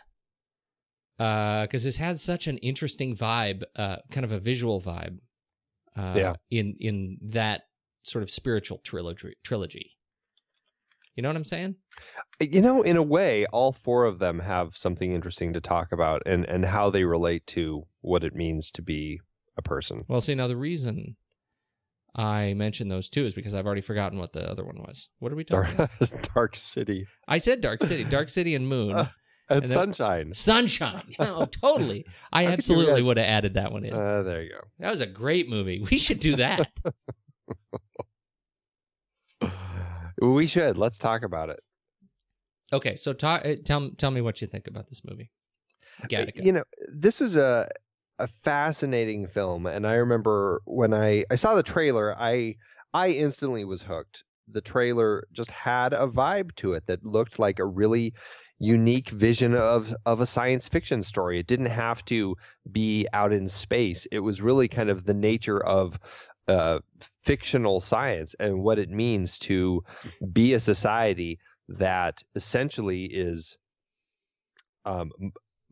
[1.18, 5.18] Uh cuz this has such an interesting vibe, uh kind of a visual vibe.
[5.97, 6.35] Uh Yeah.
[6.51, 7.62] in in that
[8.03, 9.92] sort of spiritual trilogy trilogy.
[11.14, 11.77] You know what I'm saying?
[12.40, 16.23] You know, in a way, all four of them have something interesting to talk about,
[16.27, 19.20] and and how they relate to what it means to be
[19.57, 20.03] a person.
[20.09, 21.16] Well, see now the reason
[22.16, 25.09] I mentioned those two is because I've already forgotten what the other one was.
[25.18, 26.29] What are we talking Dark, about?
[26.35, 28.92] Dark City I said Dark City, Dark City and Moon.
[28.94, 29.09] Uh,
[29.50, 30.35] and, And then- Sunshine.
[30.35, 31.14] Sunshine.
[31.18, 32.07] Oh, totally.
[32.33, 33.92] I absolutely would have added that one in.
[33.92, 34.61] Uh, there you go.
[34.79, 35.85] that was a great movie.
[35.90, 36.70] We should do that.
[40.20, 40.79] We should.
[40.79, 41.61] Let's talk about it.
[42.72, 45.31] okay, so talk, uh, tell tell me what you think about this movie.
[46.09, 46.42] Gattaca.
[46.42, 47.68] You know, this was a
[48.18, 52.57] a fascinating film, and I remember when I I saw the trailer, I
[52.92, 54.24] I instantly was hooked.
[54.50, 58.14] The trailer just had a vibe to it that looked like a really
[58.59, 61.40] unique vision of of a science fiction story.
[61.40, 62.37] It didn't have to
[62.70, 64.07] be out in space.
[64.12, 65.98] It was really kind of the nature of
[66.46, 66.79] uh,
[67.24, 69.83] fictional science and what it means to
[70.33, 73.57] be a society that essentially is
[74.85, 75.11] um,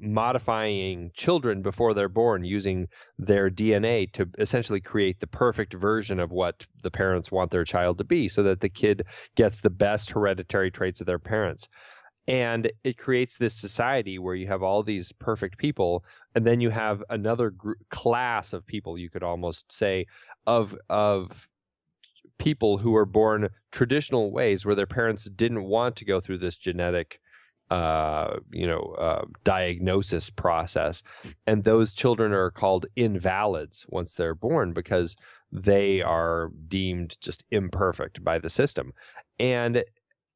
[0.03, 2.89] modifying children before they're born using
[3.19, 7.99] their DNA to essentially create the perfect version of what the parents want their child
[7.99, 9.05] to be so that the kid
[9.37, 11.69] gets the best hereditary traits of their parents.
[12.29, 16.71] And it creates this society where you have all these perfect people, and then you
[16.71, 20.07] have another gr- class of people, you could almost say,
[20.47, 21.49] of of
[22.39, 26.57] people who were born traditional ways where their parents didn't want to go through this
[26.57, 27.21] genetic
[27.73, 31.03] uh, you know, uh, diagnosis process.
[31.47, 35.17] And those children are called invalids once they're born because
[35.51, 38.93] they are deemed just imperfect by the system.
[39.39, 39.85] And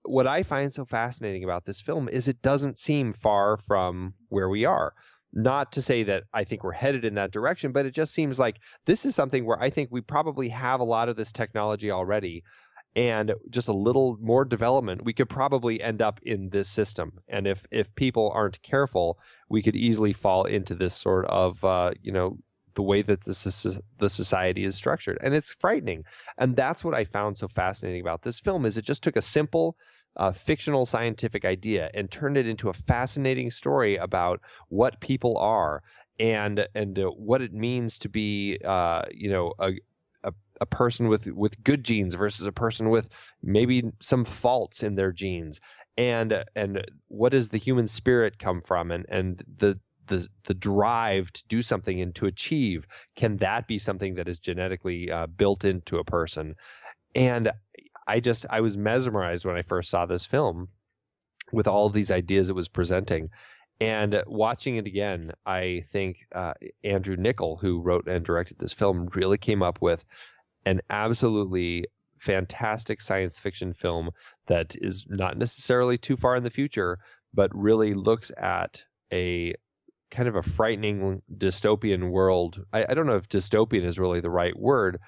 [0.04, 4.48] what I find so fascinating about this film is it doesn't seem far from where
[4.48, 4.94] we are.
[5.30, 8.38] Not to say that I think we're headed in that direction, but it just seems
[8.38, 11.90] like this is something where I think we probably have a lot of this technology
[11.90, 12.42] already
[12.96, 17.20] and just a little more development, we could probably end up in this system.
[17.28, 19.18] And if if people aren't careful,
[19.50, 22.38] we could easily fall into this sort of uh, you know
[22.74, 26.04] the way that the the society is structured, and it's frightening.
[26.38, 29.22] And that's what I found so fascinating about this film is it just took a
[29.22, 29.76] simple.
[30.18, 35.82] Uh, fictional scientific idea and turned it into a fascinating story about what people are
[36.18, 39.72] and and uh, what it means to be uh, you know a,
[40.60, 43.08] a person with with good genes versus a person with
[43.42, 45.60] maybe some faults in their genes.
[45.96, 48.90] And and what does the human spirit come from?
[48.90, 53.78] And and the the the drive to do something and to achieve can that be
[53.78, 56.54] something that is genetically uh, built into a person?
[57.14, 57.50] And
[58.06, 60.68] i just i was mesmerized when i first saw this film
[61.52, 63.28] with all these ideas it was presenting.
[63.78, 69.08] And watching it again i think uh, andrew niccol who wrote and directed this film
[69.14, 70.02] really came up with
[70.66, 71.86] an absolutely
[72.18, 74.10] fantastic science fiction film
[74.48, 76.98] that is not necessarily too far in the future,
[77.32, 79.54] but really looks at a
[80.10, 82.58] kind of a frightening dystopian world.
[82.72, 84.98] I, I, don't know if dystopian is really the right word,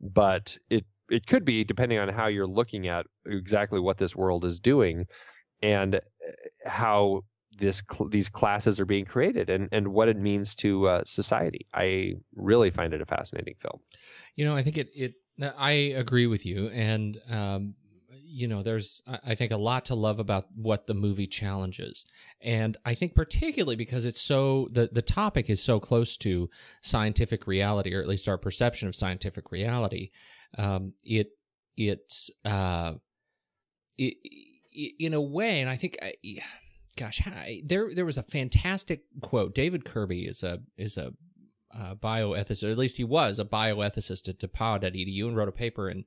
[0.00, 4.44] but it it could be depending on how you're looking at exactly what this world
[4.44, 5.06] is doing
[5.62, 6.00] and eh,
[6.64, 7.22] how
[7.58, 11.66] this these classes are being created and and what it means to uh, society.
[11.74, 13.80] I really find it a fascinating film.
[14.34, 15.14] You know, I think it it
[15.58, 17.74] I agree with you, and um,
[18.24, 22.04] you know, there's I think a lot to love about what the movie challenges,
[22.40, 26.48] and I think particularly because it's so the the topic is so close to
[26.82, 30.10] scientific reality, or at least our perception of scientific reality.
[30.58, 31.28] Um, it
[31.76, 32.94] it's uh,
[33.98, 34.14] it,
[34.72, 35.96] it, in a way, and I think.
[36.02, 36.14] I,
[36.96, 37.20] gosh,
[37.64, 39.54] there there was a fantastic quote.
[39.54, 41.12] David Kirby is a is a
[41.96, 46.04] bioethicist, or at least he was a bioethicist at DePauw.edu and wrote a paper in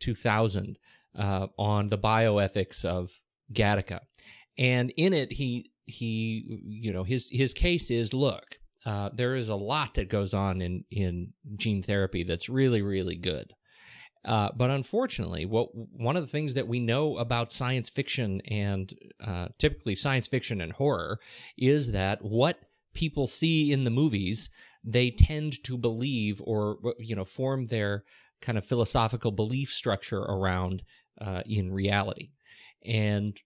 [0.00, 0.78] 2000
[1.16, 3.20] uh, on the bioethics of
[3.52, 4.00] Gattaca.
[4.56, 9.48] And in it, he he you know his his case is look, uh, there is
[9.48, 13.54] a lot that goes on in in gene therapy that's really really good.
[14.24, 18.94] Uh, but unfortunately, what one of the things that we know about science fiction and
[19.24, 21.18] uh, typically science fiction and horror
[21.56, 22.58] is that what
[22.94, 24.50] people see in the movies,
[24.82, 28.04] they tend to believe or you know form their
[28.40, 30.82] kind of philosophical belief structure around
[31.20, 32.30] uh, in reality.
[32.84, 33.40] And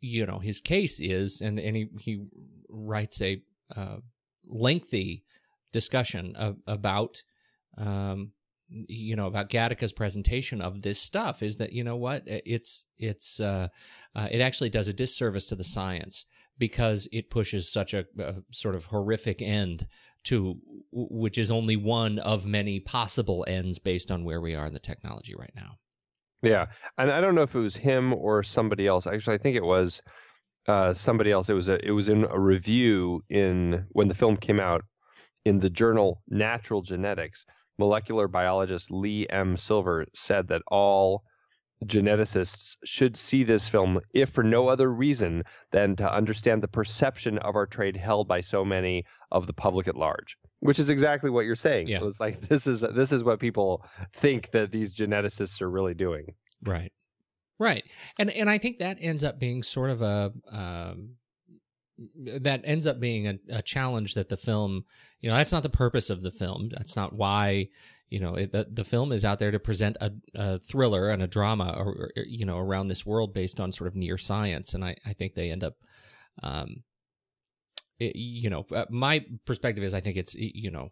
[0.00, 2.24] you know his case is, and and he he
[2.68, 3.42] writes a
[3.74, 3.96] uh,
[4.46, 5.24] lengthy
[5.72, 7.22] discussion of, about
[7.76, 8.32] um,
[8.68, 13.40] you know about Gattaca's presentation of this stuff is that you know what it's it's
[13.40, 13.68] uh,
[14.14, 16.26] uh, it actually does a disservice to the science
[16.58, 19.86] because it pushes such a, a, sort of horrific end
[20.24, 20.56] to
[20.92, 24.78] which is only one of many possible ends based on where we are in the
[24.80, 25.76] technology right now.
[26.42, 26.66] Yeah,
[26.98, 29.06] and I don't know if it was him or somebody else.
[29.06, 30.02] Actually, I think it was
[30.66, 31.48] uh, somebody else.
[31.48, 34.82] It was a it was in a review in when the film came out
[35.44, 37.46] in the journal Nature Genetics
[37.78, 39.56] molecular biologist Lee M.
[39.56, 41.22] Silver said that all
[41.84, 47.38] geneticists should see this film, if for no other reason than to understand the perception
[47.38, 50.36] of our trade held by so many of the public at large.
[50.60, 51.88] Which is exactly what you're saying.
[51.88, 52.00] Yeah.
[52.02, 53.84] it's like this is this is what people
[54.14, 56.34] think that these geneticists are really doing.
[56.62, 56.92] Right.
[57.58, 57.84] Right.
[58.18, 61.16] And and I think that ends up being sort of a um,
[62.40, 64.84] that ends up being a, a challenge that the film,
[65.20, 66.68] you know, that's not the purpose of the film.
[66.70, 67.68] That's not why
[68.08, 71.22] you know it, the, the film is out there to present a, a thriller and
[71.22, 74.74] a drama or, or, you know around this world based on sort of near science
[74.74, 75.74] and i, I think they end up
[76.42, 76.82] um
[77.98, 80.90] it, you know uh, my perspective is i think it's you know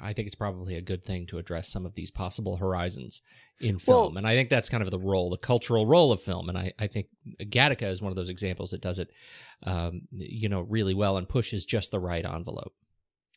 [0.00, 3.22] I think it's probably a good thing to address some of these possible horizons
[3.60, 4.14] in film.
[4.14, 6.48] Well- and I think that's kind of the role, the cultural role of film.
[6.48, 7.06] And I, I think
[7.40, 9.08] Gattaca is one of those examples that does it,
[9.64, 12.72] um, you know, really well and pushes just the right envelope.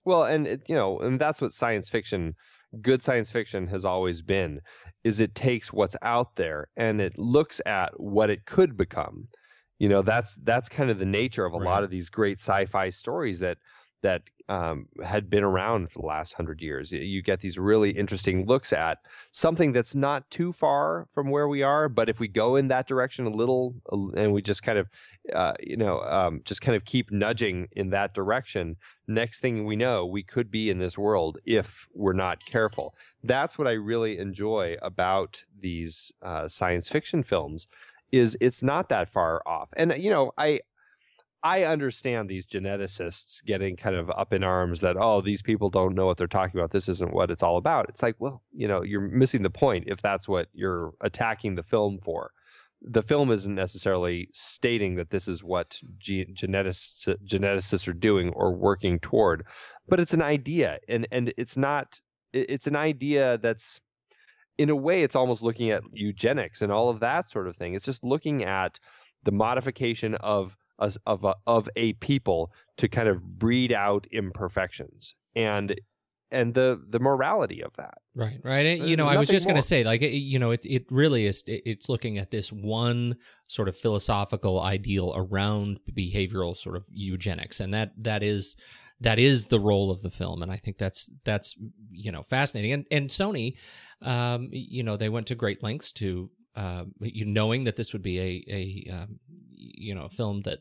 [0.05, 2.35] Well, and it, you know, and that's what science fiction,
[2.81, 4.61] good science fiction has always been,
[5.03, 9.27] is it takes what's out there and it looks at what it could become.
[9.79, 11.65] You know, that's that's kind of the nature of a Right.
[11.65, 13.57] lot of these great sci-fi stories that
[14.01, 16.91] that um, had been around for the last hundred years.
[16.91, 18.99] You get these really interesting looks at
[19.31, 22.87] something that's not too far from where we are, but if we go in that
[22.87, 23.75] direction a little,
[24.15, 24.87] and we just kind of,
[25.35, 29.75] uh, you know, um, just kind of keep nudging in that direction, next thing we
[29.75, 32.95] know, we could be in this world if we're not careful.
[33.23, 37.67] That's what I really enjoy about these uh, science fiction films
[38.11, 39.69] is it's not that far off.
[39.75, 40.61] And you know, I
[41.43, 45.95] I understand these geneticists getting kind of up in arms that oh these people don't
[45.95, 46.71] know what they're talking about.
[46.71, 47.87] This isn't what it's all about.
[47.89, 51.63] It's like, well, you know, you're missing the point if that's what you're attacking the
[51.63, 52.31] film for.
[52.81, 58.53] The film isn't necessarily stating that this is what ge- geneticists geneticists are doing or
[58.53, 59.45] working toward,
[59.87, 62.01] but it's an idea, and and it's not.
[62.33, 63.79] It's an idea that's,
[64.57, 67.73] in a way, it's almost looking at eugenics and all of that sort of thing.
[67.73, 68.79] It's just looking at
[69.23, 75.15] the modification of a, of a, of a people to kind of breed out imperfections
[75.35, 75.79] and
[76.29, 77.99] and the the morality of that.
[78.13, 78.65] Right, right.
[78.65, 80.65] And, you Uh, know, I was just going to say, like, it, you know, it
[80.65, 81.43] it really is.
[81.47, 83.15] It, it's looking at this one
[83.47, 88.57] sort of philosophical ideal around behavioral sort of eugenics, and that that is
[88.99, 91.55] that is the role of the film, and I think that's that's
[91.91, 92.73] you know fascinating.
[92.73, 93.55] And and Sony,
[94.01, 98.01] um, you know, they went to great lengths to, uh, you knowing that this would
[98.01, 99.19] be a a um,
[99.51, 100.59] you know a film that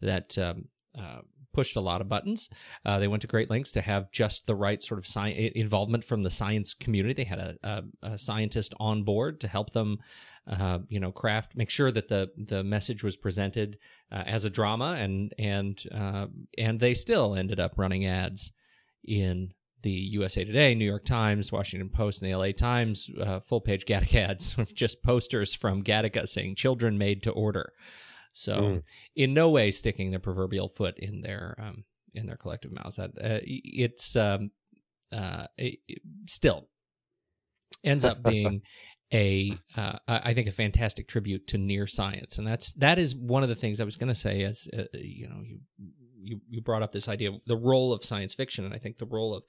[0.00, 1.20] that um, uh,
[1.52, 2.48] pushed a lot of buttons.
[2.84, 6.04] Uh, they went to great lengths to have just the right sort of sci- involvement
[6.04, 7.14] from the science community.
[7.14, 9.98] They had a, a, a scientist on board to help them,
[10.46, 13.78] uh, you know, craft, make sure that the the message was presented
[14.10, 16.26] uh, as a drama, and and uh,
[16.56, 18.52] and they still ended up running ads
[19.04, 19.52] in
[19.82, 23.84] the USA Today, New York Times, Washington Post, and the LA Times uh, full page
[23.84, 27.72] Gattaca ads, just posters from Gattaca saying "Children made to order."
[28.32, 28.82] So, Mm.
[29.16, 32.96] in no way sticking the proverbial foot in their um, in their collective mouths.
[32.96, 34.50] That uh, it's um,
[35.12, 36.68] uh, it, it still
[37.84, 38.62] ends up being
[39.12, 43.14] a uh, I I think a fantastic tribute to near science, and that's that is
[43.14, 44.42] one of the things I was going to say.
[44.44, 45.42] As uh, you know,
[45.78, 48.78] you you you brought up this idea of the role of science fiction, and I
[48.78, 49.44] think the role of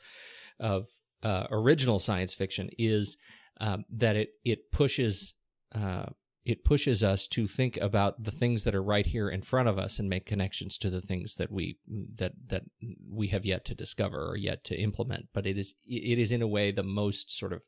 [0.60, 0.88] of
[1.24, 3.18] uh, original science fiction is
[3.60, 5.34] um, that it it pushes.
[5.74, 6.06] Uh,
[6.46, 9.78] it pushes us to think about the things that are right here in front of
[9.78, 11.78] us and make connections to the things that we
[12.16, 12.64] that that
[13.10, 16.42] we have yet to discover or yet to implement but it is it is in
[16.42, 17.62] a way the most sort of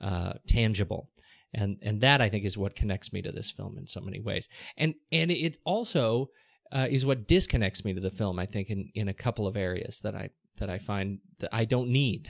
[0.00, 1.10] uh, tangible
[1.52, 4.20] and and that I think is what connects me to this film in so many
[4.20, 6.30] ways and and it also
[6.72, 9.56] uh, is what disconnects me to the film I think in in a couple of
[9.56, 12.28] areas that I that I find that I don't need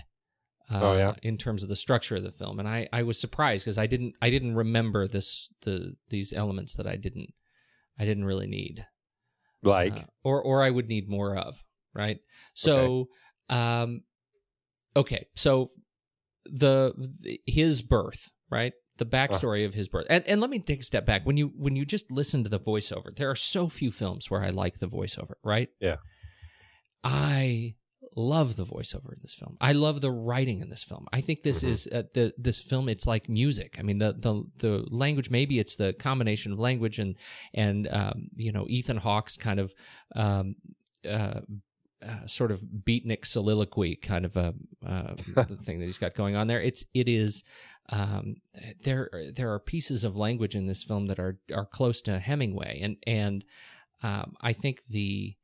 [0.70, 1.14] uh, Oh, yeah?
[1.22, 3.86] in terms of the structure of the film, and I, I was surprised because I
[3.86, 7.32] didn't I didn't remember this the these elements that I didn't
[7.98, 8.84] I didn't really need.
[9.62, 11.62] Like, uh, or or I would need more of
[11.94, 12.18] right.
[12.54, 13.08] So,
[13.48, 14.02] um,
[14.96, 15.68] okay, so
[16.44, 16.92] the
[17.46, 21.04] his birth right the backstory of his birth and and let me take a step
[21.06, 24.30] back when you when you just listen to the voiceover there are so few films
[24.30, 25.96] where I like the voiceover right Yeah.
[27.04, 27.74] I
[28.16, 29.56] love the voiceover in this film.
[29.60, 31.06] I love the writing in this film.
[31.12, 31.68] I think this Mhm.
[31.68, 32.88] is uh, the this film.
[32.88, 33.76] It's like music.
[33.78, 35.30] I mean, the the the language.
[35.30, 37.16] Maybe it's the combination of language and
[37.54, 39.74] and um, you know Ethan Hawke's kind of
[40.14, 40.56] um,
[41.08, 41.40] uh,
[42.06, 44.54] uh, sort of beatnik soliloquy kind of a
[44.84, 45.14] uh,
[45.62, 46.60] thing that he's got going on there.
[46.60, 47.44] It's it is
[47.90, 48.36] um,
[48.82, 52.80] there there are pieces of language in this film that are are close to Hemingway
[52.82, 53.44] and and
[54.02, 55.34] um, I think the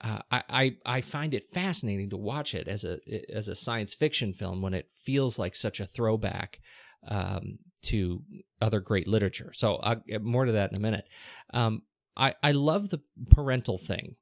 [0.00, 2.98] uh, I, I I find it fascinating to watch it as a
[3.32, 6.60] as a science fiction film when it feels like such a throwback
[7.08, 8.22] um, to
[8.60, 9.52] other great literature.
[9.54, 11.08] So I'll get more to that in a minute.
[11.52, 11.82] Um,
[12.16, 13.00] I I love the
[13.30, 14.16] parental thing,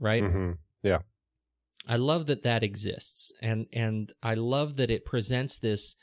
[0.00, 0.22] right?
[0.22, 0.58] mhm.
[1.86, 5.96] I love that that exists, and and I love that it presents this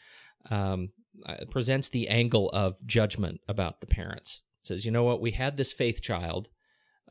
[0.50, 0.90] um,
[1.26, 4.42] uh, presents the angle of judgment about the parents.
[4.64, 6.50] It says, you know what, we had this faith child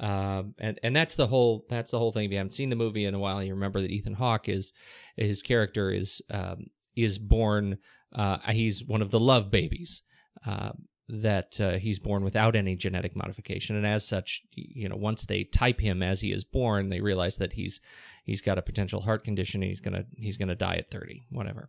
[0.00, 2.24] Um, and and that's the whole that's the whole thing.
[2.24, 4.72] If you haven't seen the movie in a while, you remember that Ethan Hawke is
[5.16, 6.66] his character is um,
[6.96, 7.78] is born.
[8.14, 10.02] Uh, he's one of the love babies.
[10.46, 10.72] Uh,
[11.08, 15.44] that uh, he's born without any genetic modification, and as such, you know, once they
[15.44, 17.80] type him as he is born, they realize that he's
[18.24, 19.60] he's got a potential heart condition.
[19.60, 21.68] And he's gonna he's gonna die at thirty, whatever.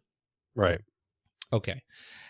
[0.56, 0.80] Right.
[1.54, 1.82] Okay.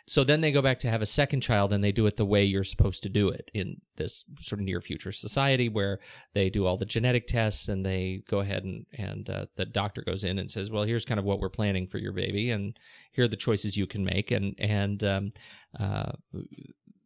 [0.08, 2.26] So then they go back to have a second child and they do it the
[2.26, 6.00] way you're supposed to do it in this sort of near future society where
[6.34, 10.02] they do all the genetic tests and they go ahead and, and uh, the doctor
[10.02, 12.78] goes in and says, well, here's kind of what we're planning for your baby and
[13.12, 14.32] here are the choices you can make.
[14.32, 15.32] And, and, um,
[15.80, 16.14] uh,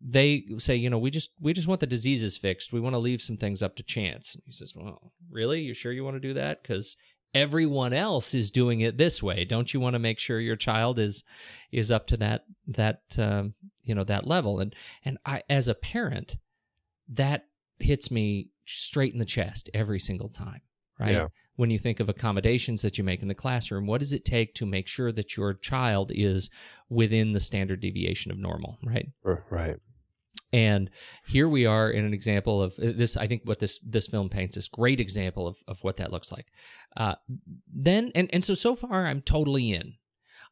[0.08, 2.72] they say, you know, we just we just want the diseases fixed.
[2.72, 4.36] We want to leave some things up to chance.
[4.36, 5.62] And he says, well, really?
[5.62, 6.62] You sure you want to do that?
[6.62, 6.96] Because
[7.36, 10.98] everyone else is doing it this way don't you want to make sure your child
[10.98, 11.24] is
[11.72, 14.74] is up to that that um, you know that level and
[15.04, 16.38] and i as a parent
[17.10, 17.46] that
[17.80, 20.62] hits me straight in the chest every single time
[21.00, 21.28] right Yeah.
[21.58, 24.54] when you think of accommodations that you make in the classroom what does it take
[24.56, 26.50] to make sure that your child is
[26.90, 29.08] within the standard deviation of normal right
[29.52, 29.76] Right.
[30.56, 30.90] And
[31.28, 33.18] here we are in an example of uh, this.
[33.18, 36.32] I think what this this film paints is great example of of what that looks
[36.32, 36.48] like.
[36.96, 37.16] Uh,
[37.74, 39.96] then and and so so far I'm totally in.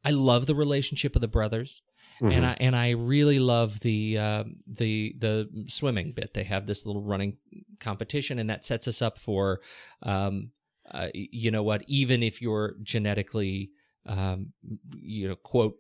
[0.03, 1.81] I love the relationship of the brothers,
[2.21, 2.31] Mm-hmm.
[2.31, 6.33] and I and I really love the uh, the the swimming bit.
[6.33, 7.37] They have this little running
[7.79, 9.61] competition, and that sets us up for,
[10.03, 10.51] um,
[10.91, 11.83] uh, you know what?
[11.87, 13.71] Even if you're genetically,
[14.05, 14.53] um,
[14.95, 15.75] you know, quote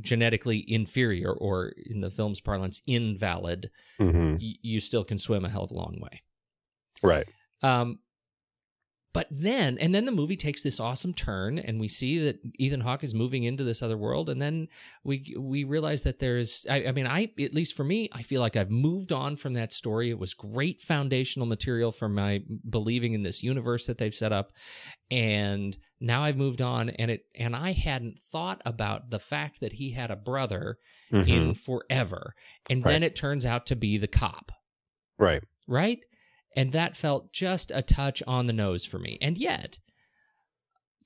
[0.00, 5.48] genetically inferior or in the film's parlance invalid hmm y- you still can swim a
[5.48, 6.22] hell of a long way.
[7.02, 7.26] Right.
[7.62, 7.98] um
[9.12, 12.82] but then and then the movie takes this awesome turn and we see that Ethan
[12.82, 14.68] Hawke is moving into this other world and then
[15.04, 18.42] we we realize that there's I, I mean I at least for me I feel
[18.42, 20.10] like I've moved on from that story.
[20.10, 24.52] It was great foundational material for my believing in this universe that they've set up
[25.10, 29.74] and now I've moved on and it and I hadn't thought about the fact that
[29.74, 30.78] he had a brother
[31.12, 31.28] Mhm.
[31.28, 32.34] in forever
[32.68, 34.52] and then it turns out to be the cop
[35.18, 35.42] Right.
[35.66, 36.00] right?
[36.54, 39.18] And that felt just a touch on the nose for me.
[39.20, 39.78] And yet,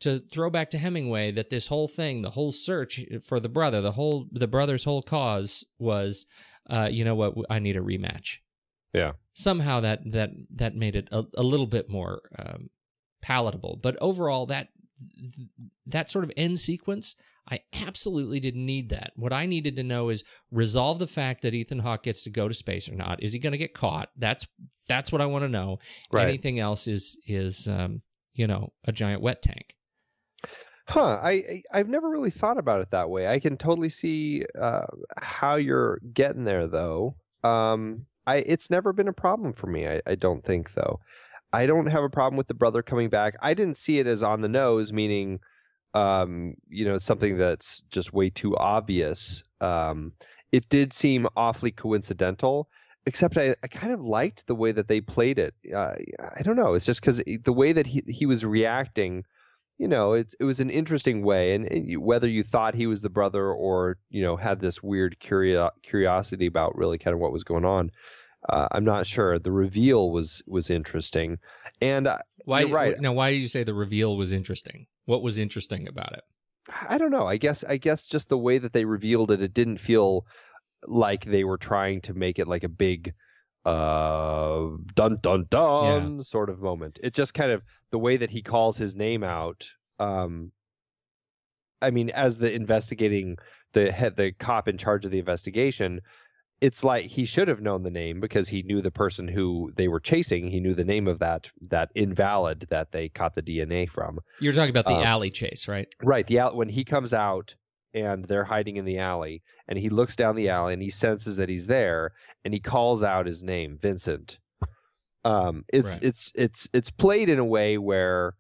[0.00, 3.80] to throw back to Hemingway, that this whole thing, the whole search for the brother,
[3.80, 6.26] the whole the brother's whole cause was,
[6.68, 7.34] uh, you know what?
[7.50, 8.38] I need a rematch.
[8.94, 9.12] Yeah.
[9.34, 12.70] Somehow that that that made it a, a little bit more um,
[13.20, 13.78] palatable.
[13.82, 14.68] But overall, that
[15.86, 17.16] that sort of end sequence,
[17.48, 19.12] I absolutely didn't need that.
[19.16, 22.48] What I needed to know is resolve the fact that Ethan Hawke gets to go
[22.48, 23.22] to space or not.
[23.22, 24.10] Is he going to get caught?
[24.16, 24.46] That's
[24.88, 25.78] that's what I want to know.
[26.12, 26.26] Right.
[26.26, 28.02] Anything else is is um,
[28.34, 29.74] you know a giant wet tank.
[30.88, 31.20] Huh.
[31.22, 33.28] I, I I've never really thought about it that way.
[33.28, 34.86] I can totally see uh,
[35.18, 37.16] how you're getting there, though.
[37.44, 39.86] Um, I it's never been a problem for me.
[39.86, 41.00] I, I don't think though.
[41.52, 43.34] I don't have a problem with the brother coming back.
[43.42, 45.40] I didn't see it as on the nose, meaning,
[45.94, 49.42] um, you know, something that's just way too obvious.
[49.60, 50.12] Um,
[50.52, 52.68] it did seem awfully coincidental.
[53.06, 55.54] Except I, I kind of liked the way that they played it.
[55.74, 55.94] Uh,
[56.36, 56.74] I don't know.
[56.74, 59.24] It's just because the way that he he was reacting
[59.80, 61.66] you know, it it was an interesting way, and,
[62.04, 66.44] whether you thought he was the brother or you know had this weird curio- curiosity
[66.44, 67.90] about really kind of what was going on,
[68.48, 69.38] uh, I'm not sure.
[69.38, 71.38] The reveal was was interesting,
[71.80, 72.64] and uh, Why?
[72.64, 73.00] Right.
[73.00, 74.86] Now, why did you say the reveal was interesting?
[75.04, 76.22] What was interesting about it?
[76.88, 77.26] I don't know.
[77.26, 80.24] I guess I guess just the way that they revealed it, it didn't feel
[80.86, 83.12] like they were trying to make it like a big
[83.66, 86.98] uh dun dun dun sort of moment.
[87.02, 89.66] It just kind of the way that he calls his name out
[89.98, 90.52] um
[91.82, 93.36] I mean as the investigating
[93.74, 96.00] the head the cop in charge of the investigation
[96.60, 99.88] it's like he should have known the name because he knew the person who they
[99.88, 100.48] were chasing.
[100.48, 104.20] He knew the name of that that invalid that they caught the DNA from.
[104.40, 105.88] You're talking about the Um, alley chase, right?
[106.02, 106.26] Right.
[106.26, 107.54] The al- when he comes out
[107.94, 111.36] and they're hiding in the alley, and he looks down the alley and he senses
[111.36, 112.12] that he's there,
[112.44, 114.38] and he calls out his name, Vincent.
[115.24, 116.02] Um, it's Right.
[116.02, 118.34] it's it's it's played in a way where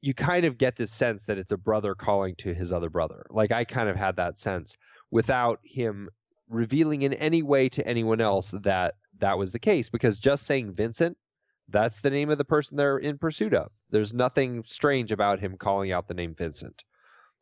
[0.00, 3.26] you kind of get this sense that it's a brother calling to his other brother.
[3.30, 4.76] Like I kind of had that sense
[5.10, 6.10] without him
[6.48, 10.72] revealing in any way to anyone else that that was the case because just saying
[10.74, 11.16] Vincent
[11.68, 13.70] that's the name of the person they're in pursuit of.
[13.90, 16.82] There's nothing strange about him calling out the name Vincent.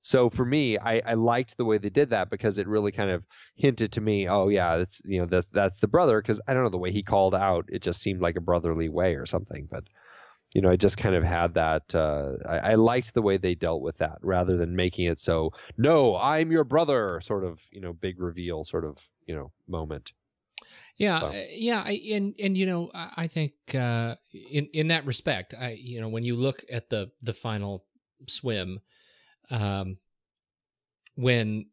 [0.02, 3.10] So for me, I, I liked the way they did that because it really kind
[3.10, 3.24] of
[3.56, 6.62] hinted to me, oh yeah, that's you know that's that's the brother because I don't
[6.62, 9.68] know the way he called out, it just seemed like a brotherly way or something.
[9.70, 9.84] But
[10.56, 11.94] you know, I just kind of had that.
[11.94, 15.52] Uh, I, I liked the way they dealt with that rather than making it so
[15.76, 18.96] no, I'm your brother, sort of you know big reveal sort of
[19.26, 20.12] you know moment.
[20.96, 24.88] Yeah, So- uh, yeah, I, and and you know, I, I think uh, in in
[24.88, 27.84] that respect, I you know, when you look at the the final
[28.26, 28.80] swim,
[29.50, 29.98] um,
[31.16, 31.66] when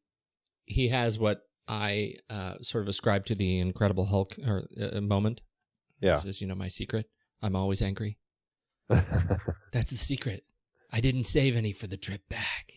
[0.66, 5.42] he has what I uh, sort of ascribe to the Incredible Hulk or uh, moment.
[6.02, 6.16] Yeah.
[6.16, 7.06] this is you know my secret.
[7.42, 8.18] I'm always angry.
[8.90, 9.12] That's
[9.72, 10.44] That's the secret.
[10.92, 12.74] I didn't save any for the trip back.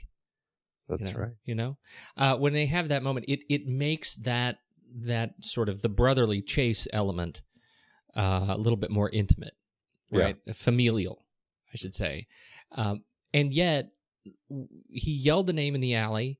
[0.88, 1.32] you know, right.
[1.44, 1.78] You know,
[2.16, 4.58] uh, when they have that moment, it it makes that
[5.02, 7.42] that sort of the brotherly chase element
[8.14, 9.54] uh, a little bit more intimate,
[10.10, 10.20] Yeah.
[10.24, 10.36] right?
[10.54, 11.24] Familial,
[11.72, 12.28] I should say.
[12.72, 13.02] Um,
[13.34, 13.90] and yet,
[14.88, 16.38] he yelled the name in the alley.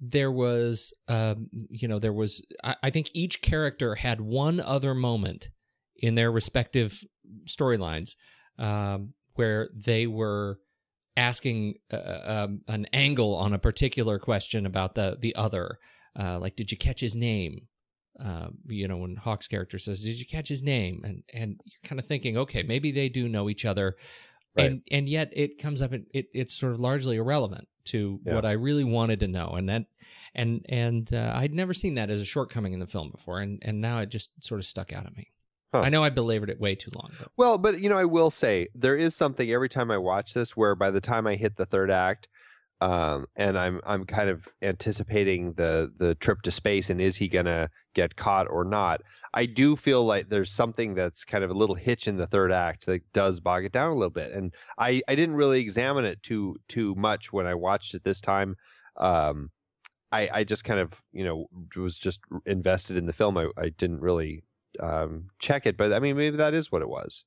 [0.00, 2.44] There was, um, you know, there was.
[2.62, 5.48] I, I think each character had one other moment
[5.96, 7.02] in their respective
[7.46, 8.16] storylines
[8.58, 10.58] um, where they were
[11.16, 15.78] asking uh, um, an angle on a particular question about the the other.
[16.18, 17.68] Uh, like, did you catch his name?
[18.20, 21.88] Um, you know, when Hawke's character says, "Did you catch his name?" and and you're
[21.88, 23.96] kind of thinking, okay, maybe they do know each other,
[24.56, 24.70] Right.
[24.70, 28.34] and and yet it comes up, and it it's sort of largely irrelevant to Yeah.
[28.34, 29.86] what I really wanted to know, and that
[30.32, 33.60] and and uh, I'd never seen that as a shortcoming in the film before, and
[33.64, 35.32] and now it just sort of stuck out at me.
[35.74, 35.80] Huh.
[35.80, 38.30] I know I belabored it way too long, but Well, but you know, I will
[38.30, 41.56] say there is something every time I watch this where by the time I hit
[41.56, 42.28] the third act,
[42.80, 47.26] um, and I'm I'm kind of anticipating the the trip to space and is he
[47.26, 49.00] gonna get caught or not?
[49.34, 52.52] I do feel like there's something that's kind of a little hitch in the third
[52.52, 56.04] act that does bog it down a little bit, and I I didn't really examine
[56.04, 58.54] it too too much when I watched it this time.
[58.96, 59.50] Um,
[60.12, 63.36] I I just kind of you know was just invested in the film.
[63.36, 64.44] I I didn't really
[64.80, 67.24] um, check it, but I mean maybe that is what it was.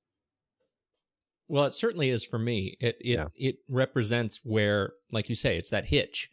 [1.49, 2.75] Well, it certainly is for me.
[2.79, 3.27] It it Yeah.
[3.35, 6.29] it represents where, like you say, it's that hitch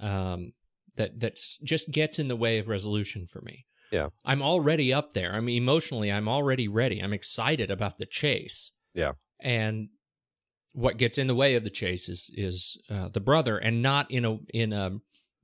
[0.00, 0.52] um,
[0.96, 3.66] that that just gets in the way of resolution for me.
[3.92, 4.08] Yeah.
[4.24, 5.32] I'm already up there.
[5.32, 7.00] I mean, emotionally, I'm already ready.
[7.00, 8.72] I'm excited about the chase.
[8.94, 9.12] Yeah.
[9.40, 9.88] and
[10.72, 14.10] what gets in the way of the chase is is uh, the brother, and not
[14.10, 14.98] in a in a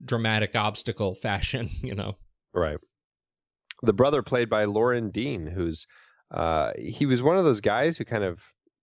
[0.05, 1.71] dramatic obstacle fashion.
[1.83, 2.17] You know.
[2.53, 2.79] Right.
[3.85, 5.87] The brother played by Loren Dean, who's
[6.31, 8.41] uh, he was one of those guys who kind of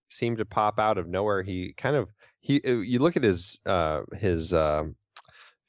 [0.10, 1.44] seemed to pop out of nowhere.
[1.44, 4.96] He kind of he uh, you look at his uh, his um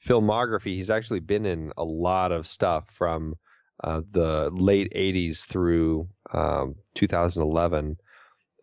[0.05, 0.75] filmography.
[0.75, 3.35] He's actually been in a lot of stuff from
[3.83, 7.97] uh, the late '80s through um, 2011.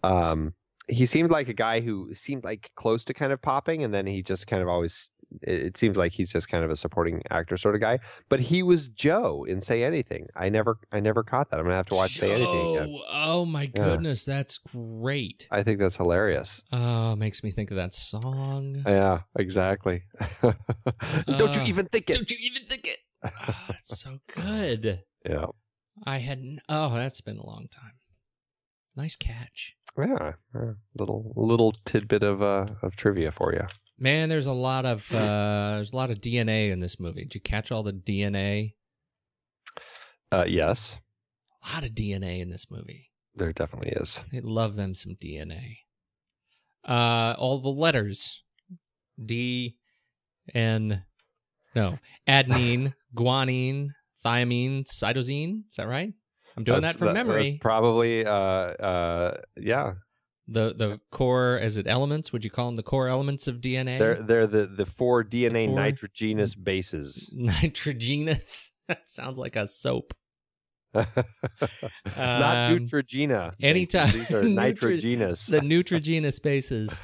[0.02, 0.54] Um,
[0.88, 4.06] he seemed like a guy who seemed like close to kind of popping, and then
[4.06, 5.10] he just kind of always.
[5.42, 8.62] It seems like he's just kind of a supporting actor sort of guy but he
[8.62, 10.26] was Joe in Say Anything.
[10.34, 11.58] I never, I never caught that.
[11.58, 12.88] I'm gonna have to watch Say Anything again.
[12.88, 13.00] Joe!
[13.12, 15.46] Oh my goodness, that's great.
[15.50, 16.62] I think that's hilarious.
[16.72, 18.82] Oh, makes me think of that song.
[18.86, 20.02] Yeah, exactly.
[20.42, 20.56] Don't
[21.54, 22.14] you Uh, even think it?
[22.14, 22.98] Don't you even think it?
[23.24, 25.02] Oh, it's so good.
[25.28, 25.46] Yeah,
[26.04, 27.92] I had n- oh, that's been a long time.
[28.96, 30.32] Nice catch, yeah.
[30.54, 30.72] yeah.
[30.98, 33.66] Little, little tidbit of uh of trivia for you.
[34.00, 34.28] Man.
[34.28, 37.22] There's a lot of uh, there's a lot of DNA in this movie.
[37.22, 38.74] Did you catch all the DNA?
[40.32, 40.96] Uh, yes,
[41.68, 43.10] A lot of DNA in this movie.
[43.34, 44.20] there definitely is.
[44.32, 45.78] I love them some DNA.
[46.88, 48.42] Uh, all the letters,
[49.22, 49.76] D,
[50.54, 51.02] N,
[51.74, 51.98] no,
[52.28, 53.88] adenine, guanine,
[54.24, 55.62] thiamine, cytosine.
[55.68, 56.12] Is that right?
[56.56, 57.50] I'm doing That's- that from memory.
[57.50, 59.94] That's probably uh uh yeah.
[60.52, 63.98] The the core is it elements would you call them the core elements of dna
[63.98, 67.30] They're they're the the four DNA four- nitrogenous bases.
[67.34, 70.12] nitrogenous that sounds like a soap
[70.94, 71.06] Not
[72.16, 73.52] Um, Neutrogena.
[73.62, 75.46] anytime- These are nitrogenous.
[75.46, 77.00] the neutrogenous bases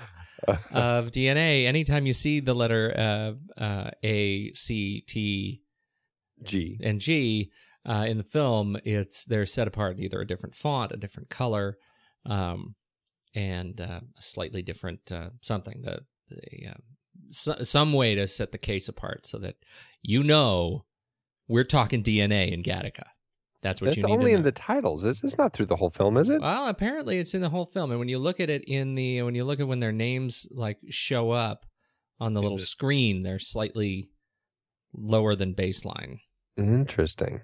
[0.70, 5.62] of dna anytime you see the letter uh, uh, a c t
[6.42, 6.78] G.
[6.82, 7.50] and g
[7.86, 11.30] uh, in the film it's they're set apart in either a different font a different
[11.30, 11.78] color
[12.26, 12.74] um,
[13.34, 16.74] and uh, a slightly different uh, something the, the uh,
[17.30, 19.56] so, some way to set the case apart so that
[20.02, 20.84] you know
[21.48, 23.04] we're talking dna in gattaca
[23.62, 25.02] that's what That's you need It's only in the titles.
[25.02, 26.40] Is it's not through the whole film, is it?
[26.40, 29.22] well apparently it's in the whole film and when you look at it in the
[29.22, 31.66] when you look at when their names like show up
[32.20, 34.08] on the little screen they're slightly
[34.94, 36.18] lower than baseline
[36.56, 37.42] Interesting.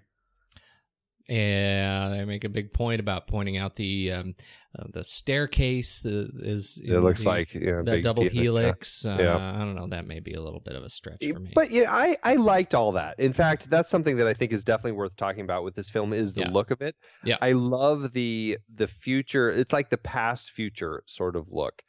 [1.29, 4.35] And they make a big point about pointing out the um,
[4.79, 8.43] uh, the staircase the, is It looks the- like know, the double teeth, yeah.
[8.43, 9.05] helix.
[9.05, 9.37] Uh, Yeah.
[9.55, 9.87] I don't know.
[9.89, 11.53] That may be a little bit of a stretch for me.
[11.55, 13.18] But yeah, I, I liked all that.
[13.18, 16.12] In fact, that's something that I think is definitely worth talking about with this film
[16.12, 16.51] is the Yeah.
[16.51, 16.97] look of it.
[17.25, 17.37] Yeah.
[17.41, 19.51] I love the the future.
[19.51, 21.83] It's like the past future sort of look.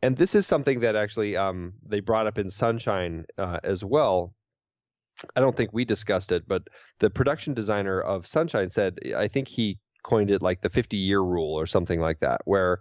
[0.00, 4.32] And this is something that actually um, they brought up in Sunshine uh, as well.
[5.36, 6.68] I don't think we discussed it, but
[7.00, 11.20] the production designer of Sunshine said, I think he coined it like the 50 year
[11.20, 12.80] rule or something like that, where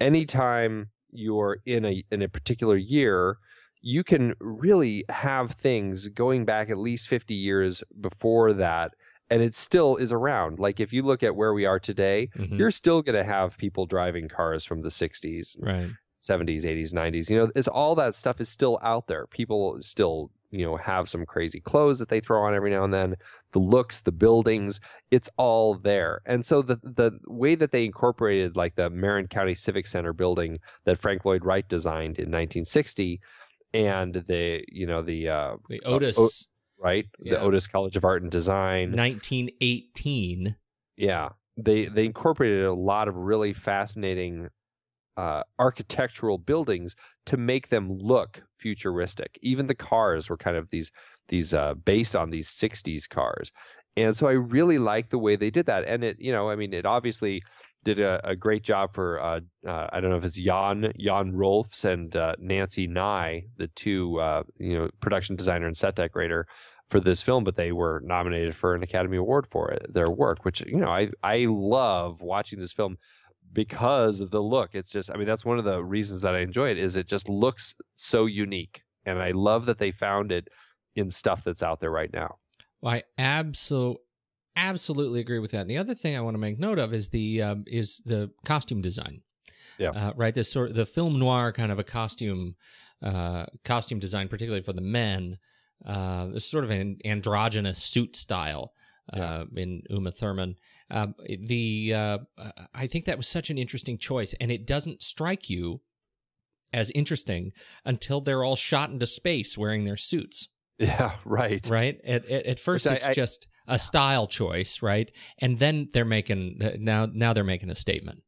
[0.00, 3.38] anytime you're in a in a particular year,
[3.82, 8.92] you can really have things going back at least 50 years before that
[9.28, 10.58] and it still is around.
[10.60, 12.58] Like if you look at where we are today, Mhm.
[12.58, 15.90] you're still going to have people driving cars from the 60s, Right.
[16.20, 17.28] 70s, 80s, 90s.
[17.28, 19.26] You know, it's all that stuff is still out there.
[19.26, 22.92] People still, you know, have some crazy clothes that they throw on every now and
[22.94, 23.16] then.
[23.52, 24.80] The looks, the buildings,
[25.10, 26.20] it's all there.
[26.26, 30.58] And so the the way that they incorporated like the Marin County Civic Center building
[30.84, 33.20] that Frank Lloyd Wright designed in 1960
[33.74, 36.28] and the, you know, the uh The Uh, Otis, O-
[36.84, 38.92] right, the Otis College of Art and Design.
[38.92, 40.56] 1918.
[40.96, 44.48] Yeah, they they incorporated a lot of really fascinating
[45.16, 46.94] uh, architectural buildings
[47.26, 49.38] to make them look futuristic.
[49.42, 50.90] Even the cars were kind of these
[51.28, 53.52] these uh, based on these '60s cars,
[53.96, 55.84] and so I really like the way they did that.
[55.86, 57.42] And it, you know, I mean, it obviously
[57.84, 61.32] did a, a great job for uh, uh, I don't know if it's Jan Jan
[61.32, 66.46] Roelfs and uh, Nancy Nye, the two uh, you know production designer and set decorator
[66.90, 70.44] for this film, but they were nominated for an Academy Award for it, their work,
[70.44, 72.96] which you know I I love watching this film
[73.56, 74.70] because of the look.
[74.74, 77.08] It's just I mean that's one of the reasons that I enjoy it is it
[77.08, 80.48] just looks so unique, and I love that they found it
[80.94, 82.36] in stuff that's out there right now.
[82.80, 84.02] Well, I absolutely
[84.56, 85.62] absolutely agree with that.
[85.62, 88.30] And the other thing I want to make note of is the um, is the
[88.44, 89.22] costume design.
[89.78, 89.90] Yeah.
[89.90, 90.34] Uh, right.
[90.34, 92.56] This sort of the film noir kind of a costume
[93.02, 95.38] uh, costume design, particularly for the men.
[95.84, 98.72] Uh, this sort of an androgynous suit style
[99.12, 100.54] uh, in Uma Thurman.
[100.90, 101.14] Um,
[101.46, 102.18] the uh,
[102.74, 105.80] I think that was such an interesting choice, and it doesn't strike you
[106.72, 107.52] as interesting
[107.84, 110.48] until they're all shot into space wearing their suits
[110.78, 111.64] Yeah, right.
[111.68, 115.88] right at, at, at first I- it's I- just a style choice right and then
[115.92, 118.22] they're making now now they're making a statement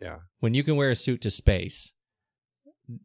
[0.00, 0.18] Yeah.
[0.40, 1.94] when you can wear a suit to space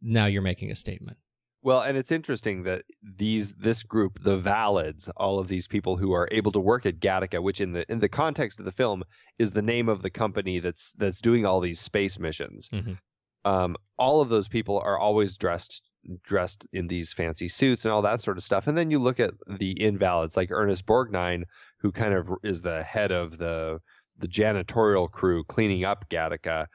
[0.00, 1.16] now you're making a statement
[1.62, 6.12] Well, and it's interesting that these this group, the Valids, all of these people who
[6.12, 9.04] are able to work at Gattaca, which in the in the context of the film
[9.38, 12.68] is the name of the company that's that's doing all these space missions.
[12.70, 12.98] Mhm.
[13.44, 15.82] Um, all of those people are always dressed
[16.24, 18.66] dressed in these fancy suits and all that sort of stuff.
[18.66, 21.44] And then you look at the invalids like Ernest Borgnine,
[21.78, 23.78] who kind of is the head of the
[24.18, 26.66] the janitorial crew cleaning up Gattaca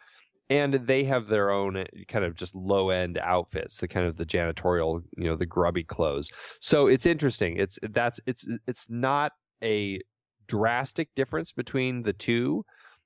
[0.49, 4.17] and they have their own uh, kind of just low end outfits the kind of
[4.17, 6.29] the janitorial you know the grubby clothes.
[6.61, 7.57] So it's interesting.
[7.57, 9.33] It's that's it's it's not
[9.63, 9.99] a
[10.47, 12.63] drastic difference between the two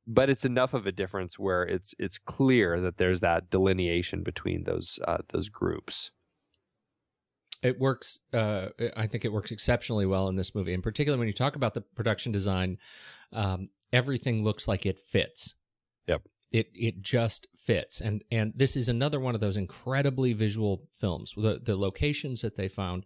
[0.08, 4.64] but it's enough of a difference where it's it's clear that there's that delineation between
[4.64, 6.12] those uh, those groups.
[7.64, 10.74] It works uh, i think it works exceptionally well in this movie.
[10.74, 12.78] In particular when you talk about the production design
[13.34, 15.56] um, everything looks like it fits.
[16.08, 16.24] Yep.
[16.52, 18.02] It it just fits.
[18.02, 21.34] And and this is another one of those incredibly visual films.
[21.36, 23.06] The the locations that they found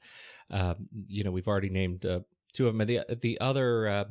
[0.52, 0.76] uh,
[1.08, 2.22] you know we've already named uh,
[2.54, 4.06] two of them the the other uh,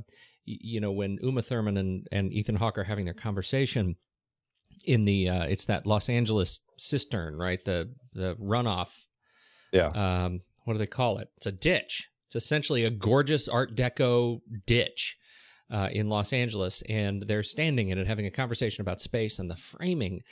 [0.45, 3.97] you know when Uma Thurman and and Ethan Hawke are having their conversation
[4.85, 7.65] in the uh, it's that Los Angeles cistern right?
[7.65, 9.07] The the runoff.
[9.73, 9.89] Yeah.
[9.89, 11.29] Um, what do they call it?
[11.37, 12.09] It's a ditch.
[12.27, 15.17] It's essentially a gorgeous Art Deco ditch
[15.71, 19.51] uh, in Los Angeles, and they're standing in it having a conversation about space and
[19.51, 20.23] the framing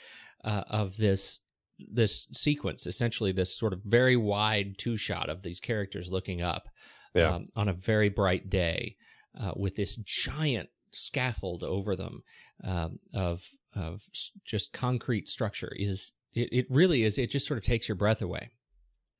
[0.43, 1.39] uh, of this
[1.79, 2.85] this sequence.
[2.85, 6.67] Essentially, this sort of very wide two shot of these characters looking up
[7.15, 7.35] Yeah.
[7.35, 8.95] um, on a very bright day
[9.39, 12.21] uh, with this giant scaffold over them
[12.63, 14.03] um, of of
[14.45, 18.21] just concrete structure is it, it really is it just sort of takes your breath
[18.21, 18.51] away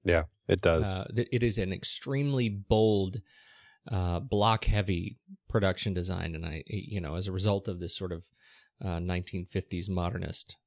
[0.04, 3.22] yeah it does uh, it is an extremely bold,
[3.92, 5.18] uh, block heavy
[5.50, 8.26] production design, and I, you know, as a result of this sort of
[8.84, 10.58] uh, 1950s modernist,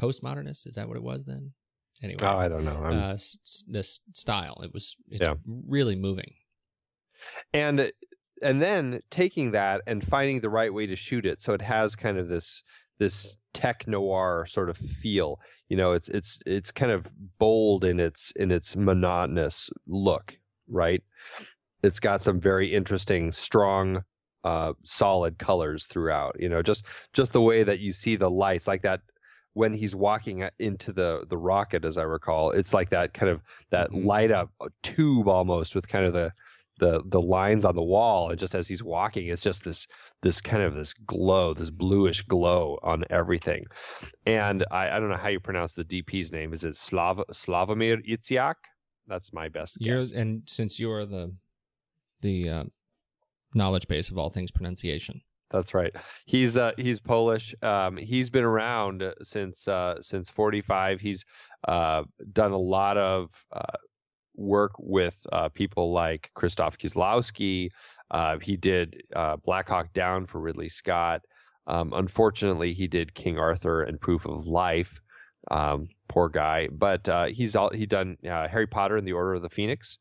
[0.00, 1.52] postmodernist, is that what it was then?
[2.02, 2.84] Anyway, oh i don't know.
[2.84, 5.34] Uh, s- this style, it was, it's Yeah.
[5.46, 6.34] really moving.
[7.52, 7.90] and
[8.42, 11.40] and then taking that and finding the right way to shoot it.
[11.40, 12.62] So it has kind of this
[12.98, 15.40] this tech noir sort of feel.
[15.68, 17.08] You know it's it's it's kind of
[17.38, 20.34] bold in its in its monotonous look
[20.68, 21.02] right
[21.82, 24.02] it's got some very interesting strong
[24.44, 28.66] uh solid colors throughout you know just just the way that you see the lights
[28.66, 29.00] like that
[29.54, 33.30] when he's walking uh, into the the rocket as i recall it's like that kind
[33.30, 34.04] of that Mhm.
[34.04, 34.50] light up
[34.82, 36.30] tube almost with kind of the
[36.78, 39.86] the the lines on the wall and just as he's walking it's just this
[40.22, 43.64] this kind of this glow this bluish glow on everything.
[44.26, 46.52] And i, I don't know how you pronounce the dp's name.
[46.52, 48.56] Is it Slav, Slawomir Idziak
[49.06, 50.12] that's my best You're, guess.
[50.12, 51.32] and since you're the
[52.20, 52.64] the uh,
[53.54, 55.22] knowledge base of all things pronunciation.
[55.50, 55.94] That's right.
[56.24, 57.54] He's uh, he's Polish.
[57.62, 61.00] Um, he's been around since uh, since 45.
[61.00, 61.24] He's
[61.68, 62.02] uh,
[62.32, 63.76] done a lot of uh,
[64.34, 67.70] work with uh, people like Krzysztof Kieslowski.
[68.10, 69.02] Uh, he did
[69.44, 71.22] Black Hawk Down for Ridley Scott.
[71.68, 75.00] Um, unfortunately, he did King Arthur and Proof of Life.
[75.48, 79.48] Um, poor guy, but he's all he done Harry Potter and the Order of the
[79.48, 79.98] Phoenix,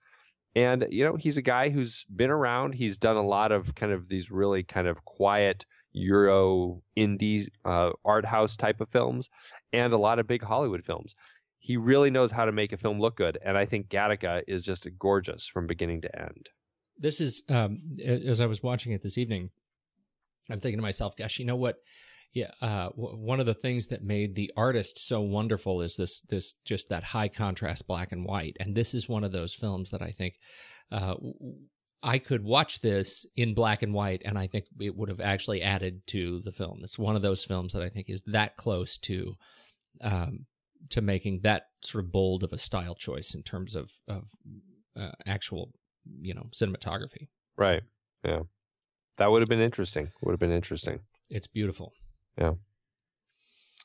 [0.55, 2.73] and you know he's a guy who's been around.
[2.73, 7.91] He's done a lot of kind of these really kind of quiet Euro indie uh,
[8.03, 9.29] art house type of films,
[9.73, 11.15] and a lot of big Hollywood films.
[11.59, 14.63] He really knows how to make a film look good, and I think Gattaca is
[14.63, 16.49] just gorgeous from beginning to end.
[16.97, 19.49] This is um, as I was watching it this evening.
[20.49, 21.77] I'm thinking to myself, gosh, you know what?
[22.33, 26.21] Yeah, uh, w- one of the things that made the artist so wonderful is this
[26.21, 29.91] this just that high contrast black and white, and this is one of those films
[29.91, 30.35] that I think
[30.91, 31.15] uh,
[32.03, 35.61] I could watch this in black and white, and I think it would have actually
[35.61, 36.81] added to the film.
[36.83, 39.35] It's one of those films that I think is that close to
[40.01, 40.45] um,
[40.89, 44.29] to making that sort of bold of a style choice in terms of of
[44.95, 45.71] uh, actual
[46.21, 47.27] you know cinematography.
[47.57, 47.81] Right.
[48.23, 48.41] Yeah.
[49.17, 50.11] That would have been interesting.
[50.21, 50.99] Would have been interesting.
[51.29, 51.93] It's beautiful.
[52.37, 52.53] Yeah.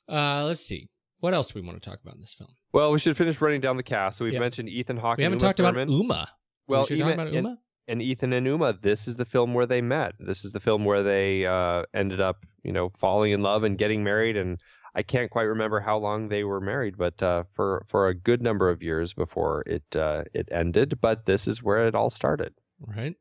[0.09, 0.89] Uh, let's see.
[1.21, 2.51] What else do we want to talk about in this film?
[2.73, 4.19] Well, we should finish running down the cast.
[4.19, 4.41] So we've Yeah.
[4.41, 5.19] mentioned Ethan Hawke.
[5.19, 5.91] We and haven't Uma talked about Thurman.
[5.91, 6.29] Uma.
[6.67, 7.59] Well, we even- about and- Uma.
[7.89, 10.15] and Ethan and Uma, this is the film where they met.
[10.19, 13.77] This is the film where they uh, ended up, you know, falling in love and
[13.77, 14.37] getting married.
[14.37, 14.59] And
[14.95, 18.41] I can't quite remember how long they were married, but uh, for for a good
[18.43, 21.01] number of years before it uh, it ended.
[21.01, 22.55] But this is where it all started.
[22.81, 23.15] right?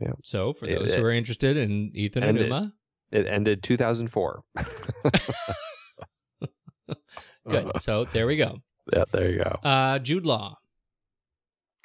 [0.00, 0.12] Yeah.
[0.24, 2.74] So, for It- those who are interested in Ethan and and it- Uma,
[3.12, 4.42] It ended 2004.
[7.48, 7.70] good.
[7.78, 8.58] So there we go.
[8.92, 9.58] yeah, there you go.
[9.62, 10.56] Uh, Jude Law.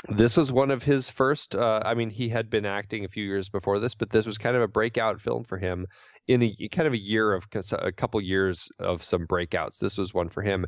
[0.10, 1.56] This was one of his first.
[1.56, 4.38] Uh, I mean, he had been acting a few years before this, but this was
[4.38, 5.88] kind of a breakout film for him.
[6.28, 10.14] In a kind of a year of a couple years of some breakouts, this was
[10.14, 10.66] one for him.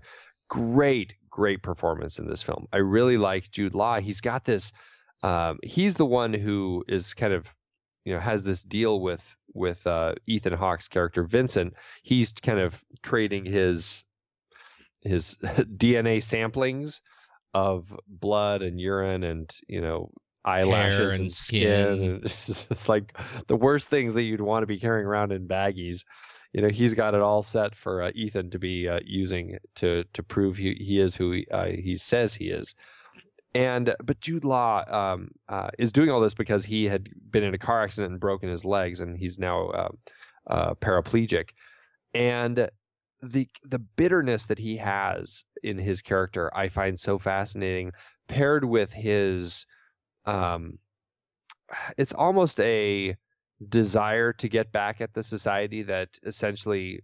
[0.50, 2.66] Great, great performance in this film.
[2.74, 4.00] I really like Jude Law.
[4.00, 4.72] He's got this.
[5.22, 7.46] Um, he's the one who is kind of,
[8.10, 9.22] you know, has this deal with
[9.54, 11.76] with uh, Ethan Hawke's character Vincent.
[12.02, 14.04] He's kind of trading his
[15.02, 17.02] his DNA samplings
[17.54, 20.10] of blood and urine and you know
[20.44, 21.98] eyelashes and and, skin.
[21.98, 22.22] skin.
[22.48, 23.16] It's just like
[23.48, 26.00] the worst things that you'd want to be carrying around in baggies.
[26.52, 30.04] You know, he's got it all set for uh, Ethan to be uh, using to
[30.14, 32.74] to prove he, he is who he, uh, he says he is.
[33.56, 37.54] And but Jude Law um, uh, is doing all this because he had been in
[37.54, 39.90] a car accident and broken his legs, and he's now uh,
[40.48, 41.50] uh, paraplegic.
[42.14, 42.70] And
[43.24, 47.92] the the bitterness that he has in his character, I find so fascinating.
[48.28, 49.66] Paired with his,
[50.26, 50.78] um,
[51.98, 53.18] it's almost a
[53.68, 57.02] desire to get back at the society that essentially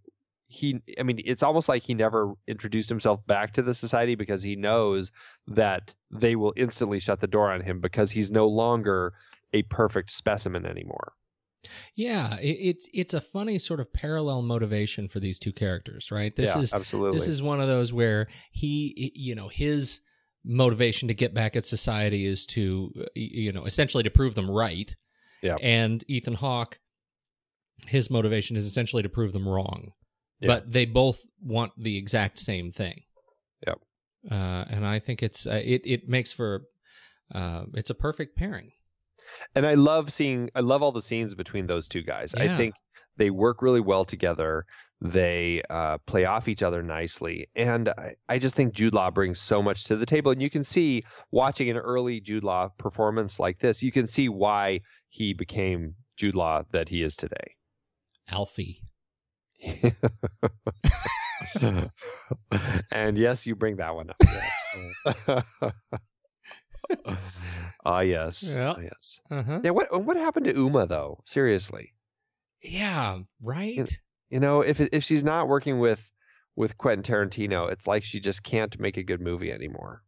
[0.55, 4.41] he i mean it's almost like he never introduced himself back to the society because
[4.41, 5.11] he knows
[5.47, 9.13] that they will instantly shut the door on him because he's no longer
[9.53, 11.13] a perfect specimen anymore
[11.95, 16.35] Yeah, it, it's it's a funny sort of parallel motivation for these two characters, right?
[16.35, 20.01] This yeah is absolutely this is one of those where he, you know, his
[20.45, 24.49] motivation to get back at society is to, uh, you know, essentially to prove them
[24.49, 24.95] right.
[25.41, 25.55] Yeah.
[25.61, 26.79] And Ethan Hawke,
[27.87, 29.91] his motivation is essentially to prove them wrong.
[30.45, 30.59] Yeah.
[30.59, 33.01] But they both want the exact same thing.
[33.65, 33.79] Yep.
[34.31, 36.63] Uh, and I think it's uh, it it makes for
[37.33, 38.71] uh, it's a perfect pairing.
[39.55, 42.33] and I love seeing I love all the scenes between those two guys.
[42.35, 42.73] I think
[43.17, 44.65] they work really well together.
[45.01, 49.41] They uh, play off each other nicely, and I, I just think Jude Law brings
[49.41, 50.31] so much to the table.
[50.31, 54.29] And you can see watching an early Jude Law performance like this, you can see
[54.29, 54.79] why
[55.09, 57.55] he became Jude Law that he is today.
[58.29, 58.81] Alfie.
[62.91, 65.73] and yes, you bring that one up.
[67.83, 68.43] Ah, yes.
[68.43, 68.73] Yeah.
[68.77, 69.19] Ah, yes.
[69.29, 69.61] Uh-huh.
[69.63, 69.71] Yeah.
[69.71, 71.19] What What happened to Uma though?
[71.23, 71.93] Seriously.
[72.61, 73.89] Yeah, right?
[74.29, 76.11] You know, if if she's not working with
[76.55, 80.03] with Quentin Tarantino, it's like she just can't make a good movie anymore.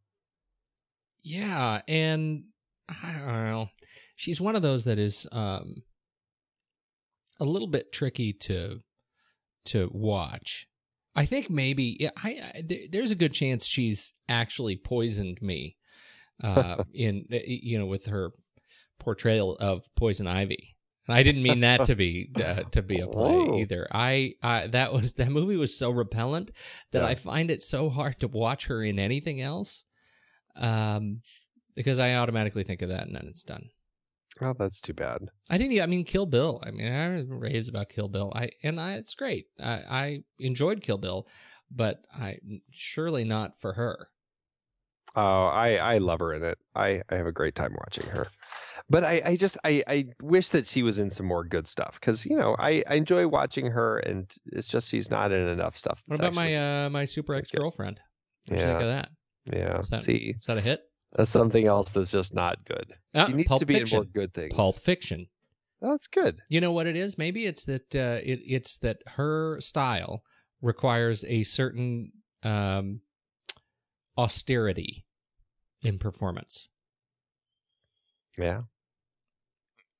[1.23, 2.45] Yeah, and
[2.89, 3.69] I don't know.
[4.15, 5.83] She's one of those that is um
[7.39, 8.81] a little bit tricky to
[9.67, 10.67] to watch.
[11.15, 15.77] I think maybe I, I there's a good chance she's actually poisoned me
[16.43, 18.31] uh in you know with her
[18.99, 20.75] portrayal of Poison Ivy.
[21.07, 23.59] And I didn't mean that to be uh, to be a play Whoa.
[23.59, 23.87] either.
[23.91, 26.51] I, I that was that movie was so repellent
[26.91, 27.07] that Yeah.
[27.07, 29.85] I find it so hard to watch her in anything else.
[30.55, 31.21] Um
[31.75, 33.69] because I automatically think of that and then it's done.
[34.41, 35.29] Oh, that's too bad.
[35.49, 35.81] I didn't.
[35.81, 36.61] I mean, Kill Bill.
[36.65, 38.31] I mean, I raves about Kill Bill.
[38.35, 39.47] I and I, it's great.
[39.59, 41.27] I, I enjoyed Kill Bill,
[41.71, 42.37] but I
[42.71, 44.09] surely not for her.
[45.15, 46.57] Oh, I I love her in it.
[46.75, 48.27] I I have a great time watching her.
[48.89, 51.97] But I, I just I, I wish that she was in some more good stuff
[51.99, 55.77] because you know I, I enjoy watching her and it's just she's not in enough
[55.77, 56.01] stuff.
[56.05, 57.99] What about my uh my super ex girlfriend?
[58.47, 58.85] What you think Yeah.
[58.85, 59.09] of that?
[59.53, 60.81] yeah is that- see Is that a hit?
[61.15, 62.93] That's something else that's just not good.
[63.15, 63.97] Ah, she needs to be Fiction.
[63.97, 64.53] in more good things.
[64.53, 65.27] Pulp Fiction.
[65.81, 66.39] That's good.
[66.49, 67.17] You know what it is?
[67.17, 70.23] Maybe it's that uh, it, it's that her style
[70.61, 72.11] requires a certain
[72.43, 73.01] um,
[74.17, 75.05] austerity
[75.81, 76.67] in performance.
[78.37, 78.61] Yeah.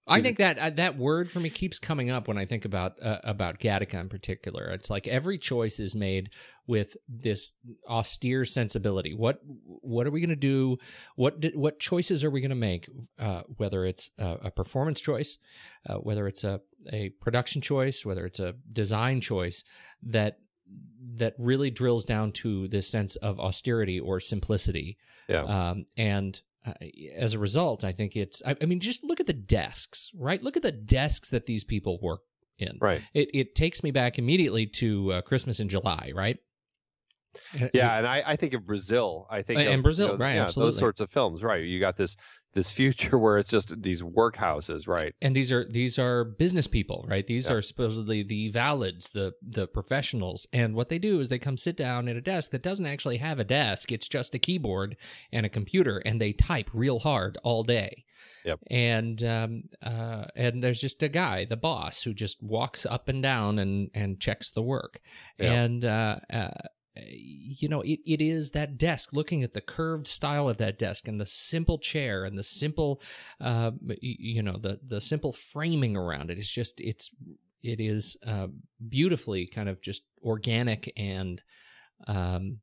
[0.08, 2.94] I think that uh, that word for me keeps coming up when I think about
[3.02, 4.66] uh, about Gattaca in particular.
[4.66, 6.30] It's like every choice is made
[6.66, 7.54] with this
[7.88, 9.14] austere sensibility.
[9.14, 10.78] What what are we going to do?
[11.16, 12.90] What di- what choices are we going to make?
[13.20, 15.38] Uh, whether it's a, a performance choice,
[15.90, 19.64] uh, whether it's a a production choice, whether it's a design choice
[20.04, 20.40] that
[21.16, 24.98] that really drills down to this sense of austerity or simplicity.
[25.28, 25.42] Yeah.
[25.42, 26.74] Um, and uh,
[27.18, 28.42] as a result, I think it's.
[28.46, 30.42] I, I mean, just look at the desks, right?
[30.44, 32.22] Look at the desks that these people work
[32.60, 32.78] in.
[32.82, 33.02] Right.
[33.14, 36.38] It it takes me back immediately to uh, Christmas in July, right?
[37.54, 39.28] And- Yeah, and I, I think of Brazil.
[39.30, 40.72] I think Uh, of, Brazil, you know, right, Yeah, absolutely.
[40.74, 41.64] those sorts of films, right?
[41.64, 42.16] You got this
[42.54, 45.14] this future where it's just these workhouses, right?
[45.22, 47.26] and these are these are business people, right?
[47.28, 47.54] These Yeah.
[47.56, 51.78] are supposedly the valids, the the professionals, and what they do is they come sit
[51.78, 54.96] down at a desk that doesn't actually have a desk; it's just a keyboard
[55.32, 58.06] and a computer, and they type real hard all day.
[58.46, 58.60] Yep.
[58.72, 63.22] And um, uh, and there's just a guy, the boss, who just walks up and
[63.22, 65.00] down and and checks the work,
[65.40, 65.54] Yeah.
[65.64, 65.86] and.
[65.86, 66.50] Uh, uh,
[67.10, 71.08] you know, it, it is that desk, looking at the curved style of that desk
[71.08, 73.02] and the simple chair and the simple
[73.40, 73.72] uh,
[74.02, 76.38] you know the the simple framing around it.
[76.38, 77.12] It's just it's
[77.62, 78.48] it is uh,
[78.88, 81.42] beautifully kind of just organic and
[82.08, 82.60] um,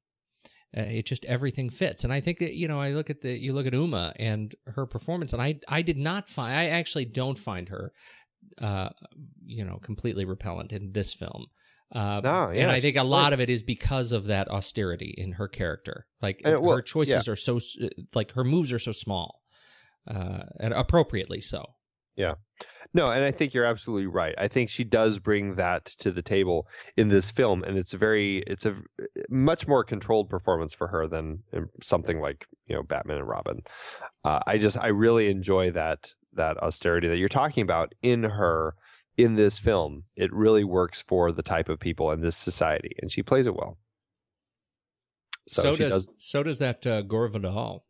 [0.76, 2.04] uh, it just everything fits.
[2.04, 4.54] And I think that you know I look at the you look at Uma and
[4.66, 7.92] her performance, and I I did not find I actually don't find her
[8.60, 8.90] uh,
[9.44, 11.46] you know completely repellent in this film.
[11.92, 15.32] Uh, No, and I think a lot of it is because of that austerity in
[15.32, 16.06] her character.
[16.20, 17.60] Like Uh, well, her choices are so
[18.14, 19.42] like her moves are so small,
[20.08, 21.74] uh, and appropriately so.
[22.16, 22.34] Yeah,
[22.94, 24.36] no, and I think you're absolutely right.
[24.38, 27.98] I think she does bring that to the table in this film, and it's a
[27.98, 28.76] very, it's a
[29.28, 33.62] much more controlled performance for her than in something like you know Batman and Robin.
[34.24, 38.74] Uh, I just, I really enjoy that that austerity that you're talking about in her
[39.16, 40.04] in this film.
[40.16, 43.54] It really works for the type of people in this society, and she plays it
[43.54, 43.78] well.
[45.46, 47.84] So, she does, so does that uh, Gore Vidal.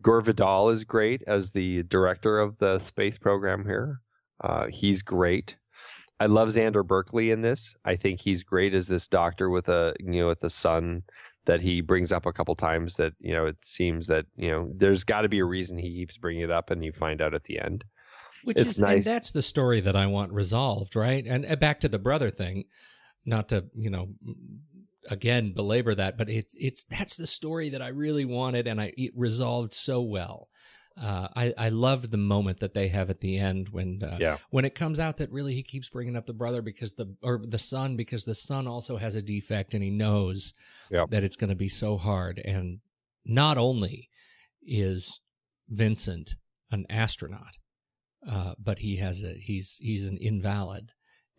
[0.00, 4.00] Gore Vidal is great as the director of the space program here.
[4.42, 5.56] Uh, he's great.
[6.20, 7.74] I love Xander Berkeley in this.
[7.84, 11.02] I think he's great as this doctor with a you know with the son
[11.46, 12.94] that he brings up a couple times.
[12.94, 15.94] That you know it seems that you know there's got to be a reason he
[15.94, 17.84] keeps bringing it up, and you find out at the end.
[18.42, 18.96] Which It's is, nice.
[18.96, 21.24] and that's the story that I want resolved, right?
[21.26, 22.64] And uh, back to the brother thing,
[23.24, 24.08] not to you know,
[25.08, 28.92] again belabor that, but it's it's that's the story that I really wanted, and I
[28.96, 30.48] it resolved so well.
[31.00, 34.38] Uh, I I loved the moment that they have at the end when uh, Yeah.
[34.50, 37.40] when it comes out that really he keeps bringing up the brother because the or
[37.44, 40.54] the son because the son also has a defect and he knows
[40.92, 41.10] Yep.
[41.10, 42.78] that it's going to be so hard and
[43.24, 44.08] not only
[44.62, 45.20] is
[45.68, 46.36] Vincent
[46.70, 47.58] an astronaut
[48.30, 50.92] uh, but he has a he's he's an invalid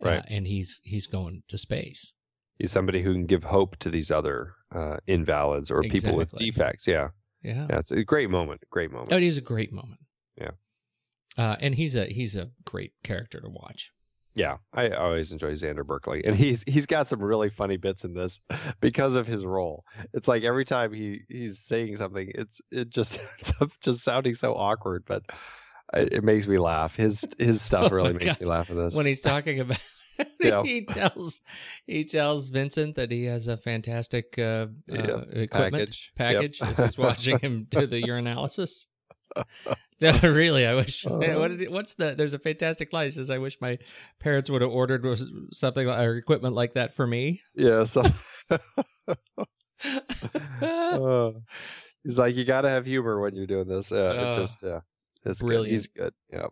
[0.04, 0.24] uh, Right.
[0.28, 2.14] and he's he's going to space
[2.58, 6.86] He's somebody who can give hope to these other uh, invalids or people with defects.
[6.86, 7.08] Yeah,
[7.42, 8.62] yeah, yeah, it's a great moment.
[8.70, 9.10] Great moment.
[9.12, 10.00] oh, it is a great moment
[10.40, 10.52] Yeah.
[11.36, 13.92] uh, and he's a he's a great character to watch
[14.34, 18.14] Yeah, I always enjoy Xander Berkeley, and he's he's got some really funny bits in
[18.14, 18.38] this
[18.80, 19.84] because of his role.
[20.14, 24.54] It's like every time he he's saying something, it's it just it's just sounding so
[24.54, 25.22] awkward, but
[25.94, 26.94] it, makes me laugh.
[26.96, 28.40] His his stuff Oh really my makes God.
[28.40, 28.94] me laugh in this.
[28.94, 29.78] when he's talking about
[30.40, 30.62] Yeah.
[30.64, 31.42] he tells
[31.86, 36.12] he tells Vincent that he has a fantastic uh, Yeah, uh, equipment package.
[36.16, 36.68] package Yep.
[36.70, 38.86] as he's watching him do the urinalysis.
[40.00, 41.04] No, really, I wish.
[41.06, 41.10] Uh.
[41.10, 42.14] what did he- what's the?
[42.14, 43.06] There's a fantastic line.
[43.06, 43.76] He says, "I wish my
[44.20, 48.02] parents would have ordered was- something like, or equipment like that for me." yeah, so
[50.62, 51.30] uh,
[52.04, 53.90] he's like, you got to have humor when you're doing this.
[53.90, 53.98] Yeah.
[53.98, 54.64] Uh, it just
[55.26, 55.66] uh, it's good.
[55.66, 56.14] He's good.
[56.32, 56.46] Yeah.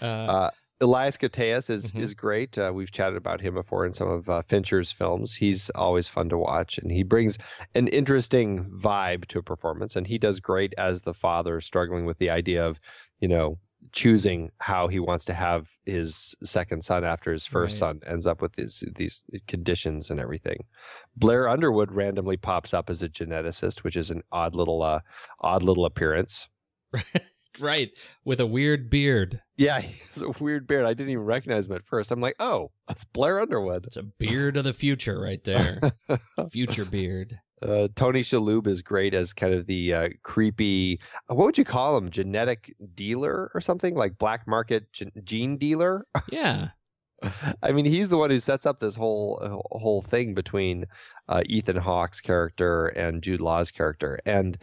[0.00, 0.50] uh, Uh,
[0.80, 2.00] Elias Koteas is Mhm.
[2.00, 2.58] is great.
[2.58, 5.36] Uh, we've chatted about him before in some of uh, Fincher's films.
[5.36, 7.38] He's always fun to watch, and he brings
[7.74, 9.94] an interesting vibe to a performance.
[9.94, 12.80] And he does great as the father struggling with the idea of,
[13.20, 13.58] you know,
[13.92, 17.78] choosing how he wants to have his second son after his first Right.
[17.78, 20.64] son ends up with these these conditions and everything.
[21.16, 25.00] Blair Underwood randomly pops up as a geneticist, which is an odd little uh,
[25.40, 26.48] odd little appearance.
[27.60, 27.90] right.
[28.24, 29.40] With a weird beard.
[29.56, 30.84] Yeah, he has a weird beard.
[30.84, 32.10] I didn't even recognize him at first.
[32.10, 33.86] I'm like, oh, that's Blair Underwood.
[33.86, 35.80] It's a beard of the future right there.
[36.50, 37.38] Future beard.
[37.62, 40.98] Uh, Tony Shalhoub is great as kind of the uh, creepy.
[41.30, 42.10] uh, What would you call him?
[42.10, 46.04] Genetic dealer or something like black market gen- gene dealer?
[46.30, 46.70] Yeah.
[47.62, 50.86] I mean, he's the one who sets up this whole uh, whole thing between
[51.28, 54.58] uh, Ethan Hawke's character and Jude Law's character, and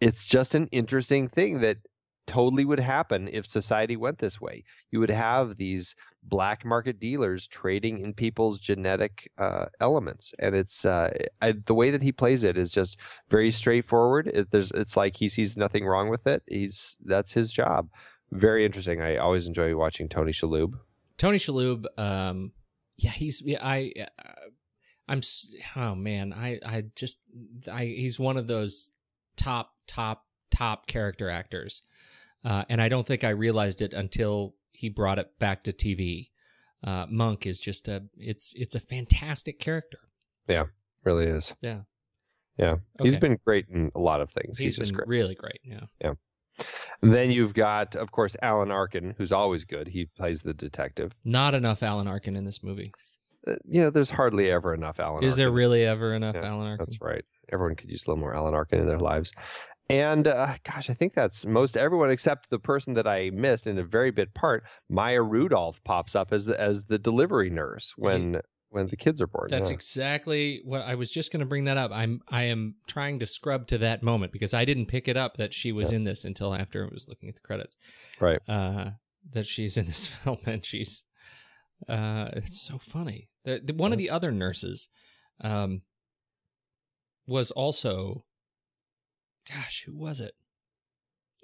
[0.00, 1.78] it's just an interesting thing that
[2.26, 4.64] totally would happen if society went this way.
[4.90, 10.84] You would have these black market dealers trading in people's genetic uh, elements, and it's
[10.84, 11.10] uh,
[11.40, 12.96] I, the way that he plays it is just
[13.30, 14.26] very straightforward.
[14.26, 16.42] It, it's like he sees nothing wrong with it.
[16.46, 17.88] He's that's his job.
[18.32, 19.00] Very interesting.
[19.00, 20.74] I always enjoy watching Tony Shalhoub.
[21.16, 22.52] Tony Shalhoub, um,
[22.98, 24.32] yeah, he's yeah, I, uh,
[25.08, 25.20] I'm,
[25.76, 27.18] oh man, I, I just,
[27.70, 28.90] I, he's one of those
[29.36, 31.82] top, top, top character actors,
[32.44, 36.28] uh, and I don't think I realized it until he brought it back to TV.
[36.84, 39.98] Uh, Monk is just a, it's, it's a fantastic character.
[40.48, 40.64] Yeah,
[41.04, 41.52] really is.
[41.60, 41.80] Yeah.
[42.58, 42.76] Yeah.
[43.02, 44.58] He's been great in a lot of things.
[44.58, 45.08] He's He's, just been great.
[45.08, 45.60] really great.
[45.64, 46.12] Yeah.
[47.02, 49.88] And then you've got, of course, Alan Arkin, who's always good.
[49.88, 51.12] He plays the detective.
[51.24, 52.92] Not enough Alan Arkin in this movie.
[53.46, 56.66] Uh, you know, there's hardly ever enough Alan Is there really ever enough Yeah, Alan
[56.66, 56.86] Arkin?
[56.86, 57.24] That's right.
[57.52, 59.32] Everyone could use a little more Alan Arkin in their lives.
[59.88, 63.78] And uh, gosh, I think that's most everyone except the person that I missed in
[63.78, 64.64] a very bit part.
[64.88, 69.28] Maya Rudolph pops up as the, as the delivery nurse when when the kids are
[69.28, 69.46] born.
[69.48, 69.74] That's yeah.
[69.74, 71.92] exactly what I was just going to bring that up.
[71.94, 75.36] I'm I am trying to scrub to that moment because I didn't pick it up
[75.36, 77.76] that she was in this until after I was looking at the credits.
[78.20, 78.40] Right.
[78.48, 78.90] Uh,
[79.32, 81.04] that she's in this film and she's
[81.88, 83.28] uh, it's so funny.
[83.44, 84.88] The, the, one of the other nurses
[85.40, 85.82] um,
[87.26, 88.24] was also,
[89.48, 90.34] gosh, who was it?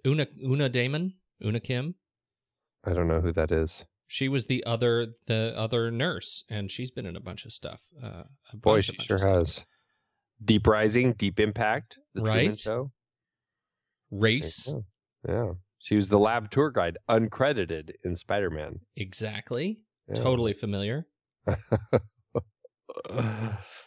[0.07, 1.94] Una Una Damon, Una Kim.
[2.84, 3.84] I don't know who that is.
[4.07, 7.84] She was the other the other nurse, and she's been in a bunch of stuff.
[8.03, 9.61] Uh, a Boy, she sure has.
[10.44, 12.59] Deep Rising, Deep Impact, the Right.
[12.59, 12.90] Show.
[14.11, 14.80] Race, Yeah.
[15.28, 15.53] Yeah.
[15.78, 18.80] She was the lab tour guide, uncredited in Spider Man.
[18.96, 19.80] exactly.
[20.14, 21.07] Totally familiar.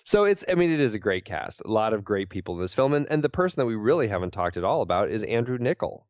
[0.06, 1.62] so it's I mean it is a great cast.
[1.66, 4.08] A lot of great people in this film and, and the person that we really
[4.08, 6.04] haven't talked at all about is Andrew Niccol.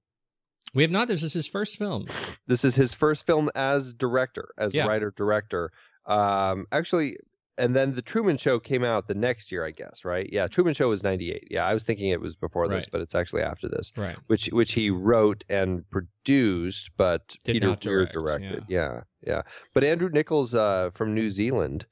[0.76, 1.08] We have not.
[1.08, 2.06] This is his first film.
[2.48, 4.86] This is his first film as director, as Yeah.
[4.88, 5.72] writer director.
[6.06, 7.18] Um actually
[7.58, 10.28] and then the Truman Show came out the next year, I guess, right?
[10.30, 11.48] Yeah, Truman Show was 98.
[11.50, 12.90] Yeah, I was thinking it was before this, Right.
[12.92, 13.94] but it's actually after this.
[13.96, 14.18] Right.
[14.28, 18.66] which which he wrote and produced, but Did Peter not Weir direct, directed.
[18.68, 19.04] Yeah.
[19.26, 19.44] yeah,
[19.74, 21.86] But Andrew Niccol's uh, from New Zealand,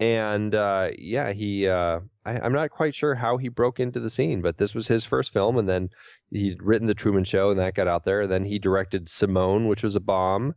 [0.00, 4.10] and uh, yeah, he uh, I, I'm not quite sure how he broke into the
[4.10, 5.90] scene, but this was his first film, and then
[6.30, 8.22] he'd written the Truman Show, and that got out there.
[8.22, 10.54] And then he directed Simone, which was a bomb.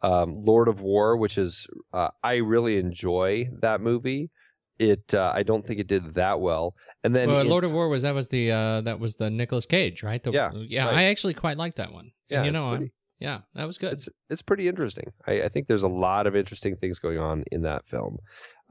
[0.00, 4.30] Um, Lord of War, which is uh, I really enjoy that movie.
[4.78, 6.74] It uh, I don't think it did that well.
[7.04, 9.28] And then well, in- Lord of War was that was the uh that was the
[9.28, 10.22] Nicolas Cage, right?
[10.22, 10.84] The, Yeah, yeah.
[10.86, 10.94] right.
[10.94, 12.12] I actually quite liked that one.
[12.28, 13.92] yeah, and you know, pretty- yeah, that was good.
[13.94, 15.10] it's it's pretty interesting.
[15.26, 18.18] I, I think there's a lot of interesting things going on in that film.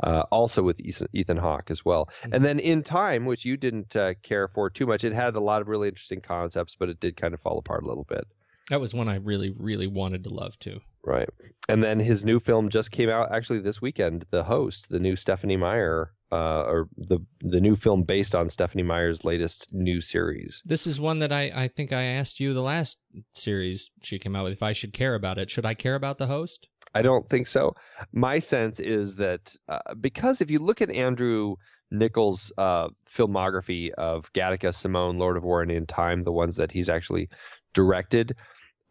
[0.04, 2.34] Uh, also with Ethan, Ethan Hawke as well, Mm-hmm.
[2.36, 5.40] and then in time, which you didn't uh, care for too much, it had a
[5.40, 8.26] lot of really interesting concepts, but it did kind of fall apart a little bit,
[8.70, 10.82] that was one I really, really wanted to love too.
[11.04, 11.30] right?
[11.70, 14.26] And then his new film just came out actually this weekend.
[14.30, 18.84] The Host, the new Stephenie Meyer, uh, or the the new film based on Stephenie
[18.84, 20.62] Meyer's latest new series.
[20.66, 22.98] This is one that I I think I asked you the last
[23.34, 25.50] series she came out with if I should care about it.
[25.50, 26.68] Should I care about the host?
[26.94, 27.76] I don't think so.
[28.14, 31.56] My sense is that uh, because if you look at Andrew
[31.92, 36.72] Niccol's uh, filmography of Gattaca, Simone, Lord of War, and In Time, the ones that
[36.72, 37.30] he's actually
[37.74, 38.36] directed,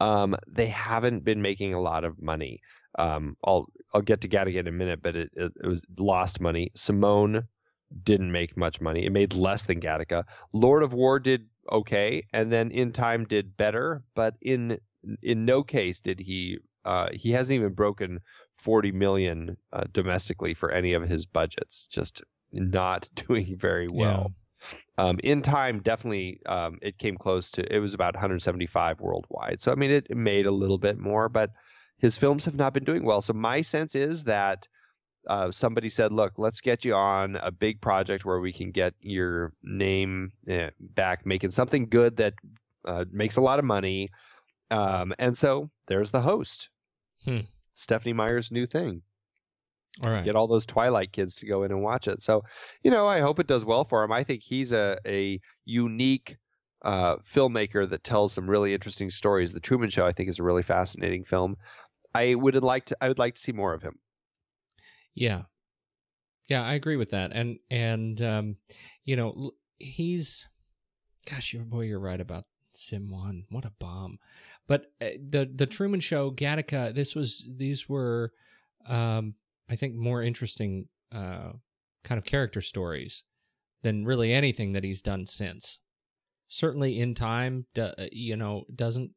[0.01, 2.61] um, they haven't been making a lot of money.
[2.99, 6.41] Um, I'll I'll get to Gattaca in a minute, but it, it, it was lost
[6.41, 6.71] money.
[6.75, 7.45] Simone
[8.03, 9.07] didn't make much money.
[9.07, 10.25] It made less than Gattaca.
[10.53, 14.79] Lord of War did okay, and then In Time did better, but in
[15.23, 18.21] in no case did he uh, he hasn't even broken
[18.59, 22.23] 40 million uh, domestically for any of his budgets just
[22.53, 24.33] not doing very well.
[24.99, 29.61] Um, in time definitely um, it came close to it was about 175 worldwide.
[29.61, 31.51] So i mean it, it made a little bit more but
[31.99, 33.21] his films have not been doing well.
[33.21, 34.69] So my sense is that
[35.29, 38.95] uh, somebody said look let's get you on a big project where we can get
[39.01, 42.35] your name eh, back making something good that
[42.87, 44.09] uh, makes a lot of money.
[44.71, 46.69] Um, and so there's the host,
[47.25, 47.41] Hmm.
[47.75, 49.03] Stephenie Meyer's new thing.
[50.05, 50.25] All right.
[50.25, 52.23] Get all those Twilight kids to go in and watch it.
[52.23, 52.43] So,
[52.83, 54.13] you know, I hope it does well for him.
[54.13, 56.37] I think he's a a unique
[56.85, 59.53] uh, filmmaker that tells some really interesting stories.
[59.53, 61.57] The Truman Show, I think, is a really fascinating film.
[62.15, 62.97] I would like to.
[63.01, 63.99] I would like to see more of him.
[65.15, 65.43] Yeah.
[66.49, 67.33] Yeah, I agree with that.
[67.33, 68.57] And and um
[69.05, 70.49] you know, he's
[71.29, 72.45] gosh, your boy you're right about
[72.77, 73.45] Simone.
[73.51, 74.19] What a bomb.
[74.67, 78.33] But uh, the the Truman Show, Gattaca, this was these were
[78.89, 79.35] um
[79.69, 81.53] I think more interesting uh
[82.05, 83.25] kind of character stories
[83.83, 85.81] than really anything that he's done since.
[86.49, 89.11] Certainly in time, uh, you know, doesn't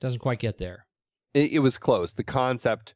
[0.00, 0.86] doesn't quite get there.
[1.34, 2.12] It, it was close.
[2.12, 2.94] The concept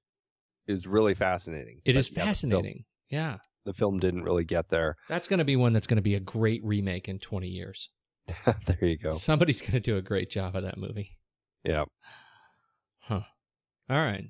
[0.66, 1.80] is really fascinating.
[1.84, 2.84] It But, is yeah, the film- fascinating.
[3.10, 3.36] Yeah.
[3.64, 4.96] The film didn't really get there.
[5.08, 7.90] That's going to be one that's going to be a great remake in 20 years.
[8.66, 9.10] there you go.
[9.12, 11.18] Somebody's going to do a great job of that movie.
[11.64, 11.84] Yeah.
[13.00, 13.22] Huh.
[13.90, 14.24] All right.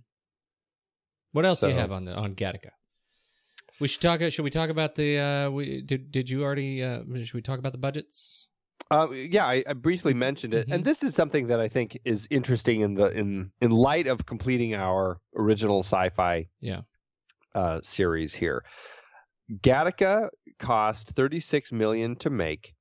[1.32, 2.70] What else do you have on the on Gattaca?
[3.80, 4.20] We should talk.
[4.20, 5.18] Should we talk about the?
[5.18, 6.10] Uh, we did.
[6.12, 6.82] Did you already?
[6.82, 8.48] Uh, should we talk about the budgets?
[8.90, 10.84] Uh, yeah, I, I briefly mentioned it, and Mhm.
[10.84, 14.74] this is something that I think is interesting in the in in light of completing
[14.74, 16.82] our original sci-fi Yeah.
[17.54, 18.62] uh, series here.
[19.50, 20.28] Gattaca
[20.58, 22.74] cost thirty six million to make.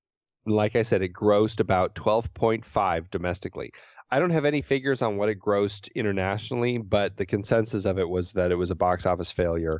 [0.46, 3.72] Like I said, it grossed about twelve point five domestically.
[4.10, 8.10] I don't have any figures on what it grossed internationally, but the consensus of it
[8.10, 9.80] was that it was a box office failure.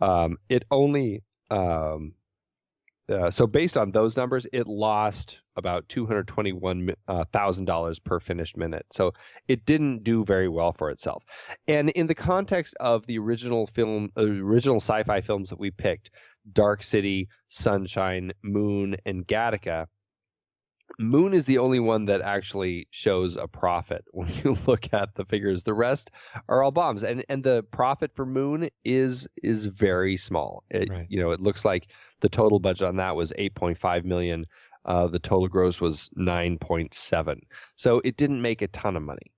[0.00, 2.12] Um, it only um,
[3.12, 6.90] uh, so based on those numbers, it lost about two hundred twenty-one
[7.32, 8.86] thousand dollars per finished minute.
[8.92, 9.12] So
[9.48, 11.22] it didn't do very well for itself.
[11.66, 16.10] And in the context of the original film, uh, original sci-fi films that we picked,
[16.50, 19.86] Dark City, Sunshine, Moon, and Gattaca,
[20.98, 25.24] Moon is the only one that actually shows a profit when you look at the
[25.24, 25.62] figures.
[25.62, 26.10] The rest
[26.48, 30.64] are all bombs, and and the profit for Moon is is very small.
[30.70, 31.06] It, Right.
[31.08, 31.88] You know, it looks like
[32.20, 34.46] the total budget on that was eight point five million.
[34.84, 37.40] Uh, the total gross was nine point seven.
[37.76, 39.32] So it didn't make a ton of money.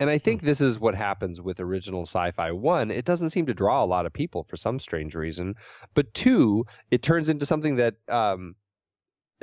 [0.00, 2.52] And I think this is what happens with original sci-fi.
[2.52, 5.56] One, it doesn't seem to draw a lot of people for some strange reason.
[5.94, 8.54] But two, it turns into something that um,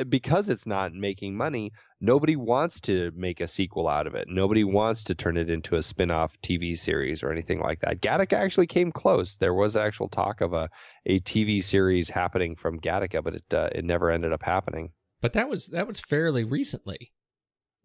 [0.10, 1.72] because it's not making money,
[2.02, 4.28] nobody wants to make a sequel out of it.
[4.28, 8.02] Nobody wants to turn it into a spin-off TV series or anything like that.
[8.02, 9.36] Gattaca actually came close.
[9.36, 10.70] There was actual talk of a,
[11.06, 14.92] a TV series happening from Gattaca, but it uh, it never ended up happening.
[15.22, 17.12] But that was that was fairly recently.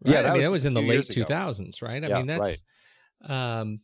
[0.04, 2.02] Yeah, that I mean, was that was in the late two thousands, right?
[2.02, 2.62] I Yeah, mean, that's,
[3.24, 3.80] um,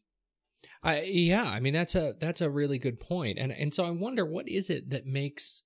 [0.82, 3.90] I yeah, I mean that's a that's a really good point, and and so I
[3.90, 5.62] wonder what is it that makes.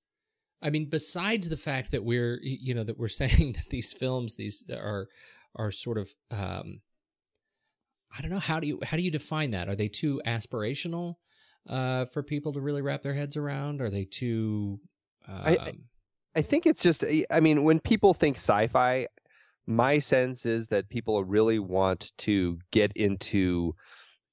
[0.63, 4.37] I mean, besides the fact that we're you know that we're saying that these films
[4.37, 5.09] these are
[5.57, 6.81] are sort of um,
[8.17, 9.69] I don't know how do you how do you define that?
[9.69, 11.17] Are they too aspirational
[11.69, 13.81] uh, for people to really wrap their heads around?
[13.81, 14.81] Are they too?
[15.29, 15.73] Um, I-
[16.37, 19.09] I- think it's just, I mean, when people think sci fi,
[19.67, 23.75] my sense is that people really want to get into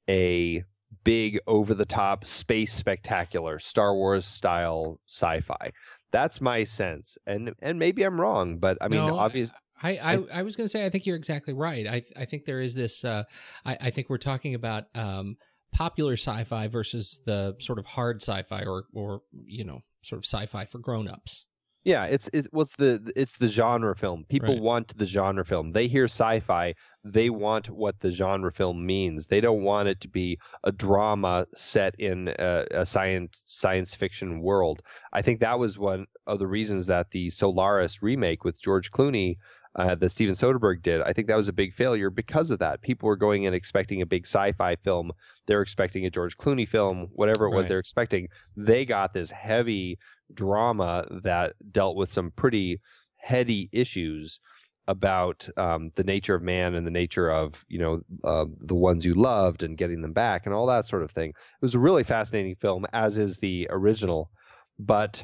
[0.10, 0.64] a
[1.04, 5.72] big, over the top, space spectacular, Star Wars style sci fi.
[6.12, 7.18] That's my sense.
[7.26, 9.50] And and maybe I'm wrong, but I mean, No, obvious.
[9.82, 11.86] I, I, I was going to say I think you're exactly right.
[11.86, 13.04] I I think there is this.
[13.04, 13.24] Uh,
[13.66, 15.38] I I think we're talking about um,
[15.74, 20.66] popular sci-fi versus the sort of hard sci-fi or or you know sort of sci-fi
[20.66, 21.46] for grown-ups.
[21.88, 24.26] Yeah, it's it, what's the it's the genre film.
[24.28, 24.62] People Right.
[24.62, 25.72] want the genre film.
[25.72, 29.28] They hear sci-fi, they want what the genre film means.
[29.28, 34.42] They don't want it to be a drama set in a, a science science fiction
[34.42, 34.82] world.
[35.14, 39.38] I think that was one of the reasons that the Solaris remake with George Clooney
[39.78, 41.02] uh, that Steven Soderbergh did.
[41.04, 42.82] I think that was a big failure because of that.
[42.82, 45.12] People were going in expecting a big sci-fi film.
[45.46, 47.68] They're expecting a George Clooney film, whatever it was Right.
[47.70, 48.28] they're expecting.
[48.58, 50.00] They got this heavy
[50.34, 52.80] drama that dealt with some pretty
[53.18, 54.40] heady issues
[54.88, 59.04] about um, the nature of man and the nature of you know uh, the ones
[59.04, 61.30] you loved and getting them back and all that sort of thing.
[61.30, 64.32] It was a really fascinating film, as is the original,
[64.80, 65.24] but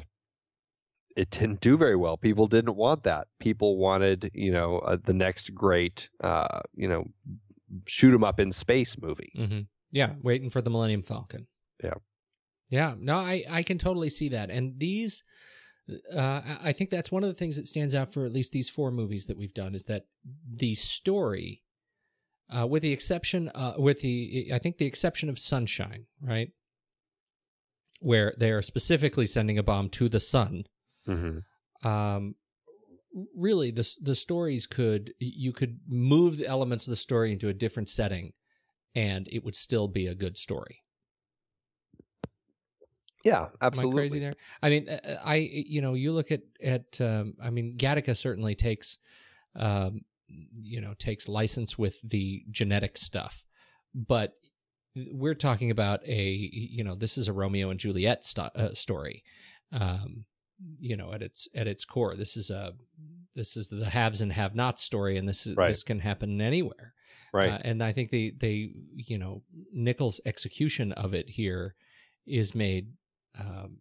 [1.16, 2.16] it didn't do very well.
[2.16, 3.28] People didn't want that.
[3.40, 7.04] People wanted you know uh, the next great uh, you know
[7.86, 9.32] shoot 'em up in space movie.
[9.36, 9.60] Mm-hmm.
[9.90, 11.46] Yeah, waiting for the Millennium Falcon.
[11.82, 11.94] Yeah.
[12.68, 15.22] Yeah, no, I I can totally see that, and these.
[16.16, 18.70] Uh, I- think that's one of the things that stands out for at least these
[18.70, 20.06] four movies that we've done is that
[20.50, 21.62] the story,
[22.48, 26.48] uh, with the exception, uh, with the I think the exception of Sunshine, right,
[28.00, 30.64] where they are specifically sending a bomb to the sun,
[31.06, 31.86] Mm-hmm.
[31.86, 32.34] um,
[33.36, 37.52] really the the stories could you could move the elements of the story into a
[37.54, 38.32] different setting
[38.94, 40.78] and it would still be a good story
[43.24, 43.90] Yeah, absolutely.
[43.90, 44.34] Am I crazy there?
[44.62, 48.54] I mean, uh, I you know you look at at um, I mean Gattaca certainly
[48.54, 48.98] takes
[49.56, 53.44] um, you know takes license with the genetic stuff,
[53.94, 54.34] but
[55.12, 56.22] we're talking about a
[56.52, 59.24] you know this is a Romeo and Juliet uh, story.
[59.72, 60.26] Um,
[60.78, 62.72] you know at its at its core this is a
[63.34, 65.68] this is the haves and have nots story and this is Right.
[65.68, 66.94] this can happen anywhere
[67.32, 67.50] Right.
[67.50, 69.42] uh, and I think they they you know
[69.72, 71.74] Niccol's execution of it here
[72.26, 72.92] is made
[73.38, 73.78] um,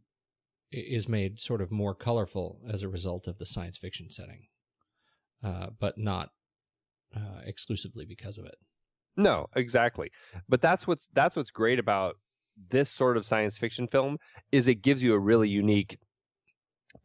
[0.72, 4.48] is made sort of more colorful as a result of the science fiction setting,
[5.44, 6.30] uh, but not
[7.16, 8.56] uh, exclusively because of it.
[9.16, 10.10] No, exactly.
[10.50, 12.16] But that's what's that's what's great about
[12.70, 14.18] this sort of science fiction film
[14.52, 15.98] is it gives you a really unique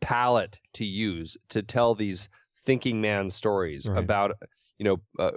[0.01, 2.29] palette to use to tell these
[2.67, 3.99] thinking man stories Right.
[3.99, 4.33] about
[4.79, 5.31] you know uh,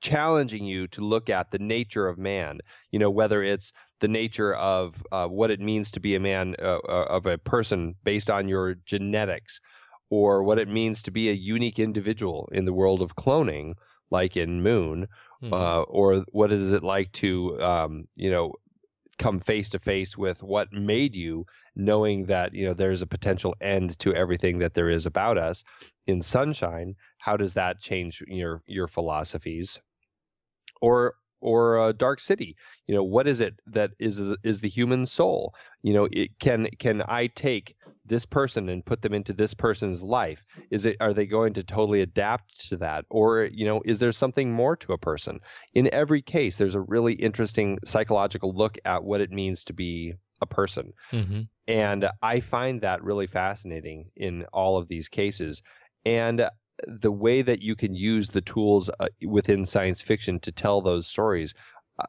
[0.00, 2.60] challenging you to look at the nature of man
[2.90, 3.72] you know whether it's
[4.04, 7.38] the nature of uh, what it means to be a man uh, uh, of a
[7.38, 9.60] person based on your genetics
[10.10, 13.74] or what it means to be a unique individual in the world of cloning
[14.10, 15.08] like in moon
[15.42, 15.52] Mhm.
[15.52, 18.52] uh, or what is it like to um, you know
[19.18, 23.54] come face to face with what made you knowing that you know there's a potential
[23.60, 25.64] end to everything that there is about us
[26.06, 29.78] in sunshine how does that change your your philosophies
[30.80, 32.56] or or uh, dark city.
[32.86, 35.54] You know what is it that is is the human soul?
[35.82, 37.74] You know it can can i take
[38.06, 40.44] this person and put them into this person's life?
[40.70, 43.04] Is it are they going to totally adapt to that?
[43.10, 45.40] Or you know is there something more to a person?
[45.72, 50.14] In every case there's a really interesting psychological look at what it means to be
[50.42, 50.92] a person.
[51.12, 51.48] Mhm.
[51.66, 55.62] and I find that really fascinating in all of these cases.
[56.04, 56.46] And
[56.86, 61.06] the way that you can use the tools uh, within science fiction to tell those
[61.06, 61.54] stories,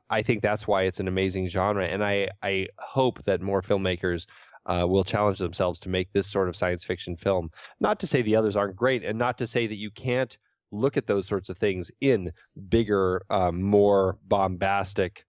[0.09, 1.85] I- think that's why it's an amazing genre.
[1.85, 4.25] And I, I hope that more filmmakers
[4.65, 7.49] uh, will challenge themselves to make this sort of science fiction film.
[7.79, 10.35] Not to say the others aren't great, and not to say that you can't
[10.71, 12.31] look at those sorts of things in
[12.69, 15.25] bigger, um, more bombastic,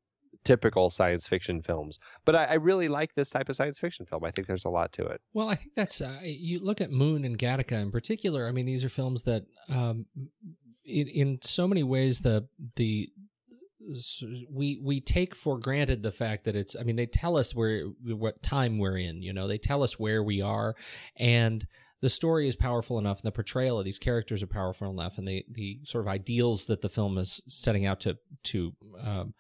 [0.47, 1.99] typical science fiction films.
[2.25, 4.25] But I, I really like this type of science fiction film.
[4.25, 5.21] I think there's a lot to it.
[5.35, 8.47] Well, I think that's uh, you look at Moon and Gattaca in particular.
[8.47, 10.07] I mean, these are films that, um,
[10.85, 12.47] in, in so many ways, the
[12.77, 13.09] the
[14.51, 16.77] we we take for granted the fact that it's.
[16.79, 19.23] I mean, they tell us where what time we're in.
[19.23, 20.75] You know, they tell us where we are,
[21.17, 21.67] and
[22.03, 25.27] the story is powerful enough, and the portrayal of these characters are powerful enough, and
[25.27, 29.35] the the sort of ideals that the film is setting out to to um,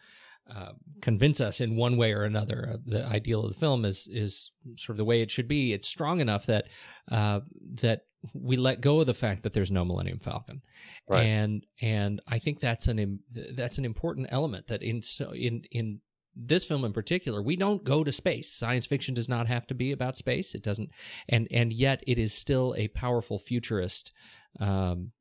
[0.54, 2.68] uh, convince us in one way or another.
[2.72, 5.72] Uh, the ideal of the film is is sort of the way it should be.
[5.72, 6.68] It's strong enough that
[7.10, 7.40] uh,
[7.82, 8.02] that
[8.34, 10.62] we let go of the fact that there's no Millennium Falcon,
[11.08, 11.24] Right.
[11.24, 13.20] and and I think that's an
[13.54, 16.00] that's an important element that in so in in
[16.38, 18.52] this film in particular, we don't go to space.
[18.52, 20.54] Science fiction does not have to be about space.
[20.54, 20.90] It doesn't,
[21.28, 24.12] and and yet it is still a powerful futurist
[24.60, 25.12] um,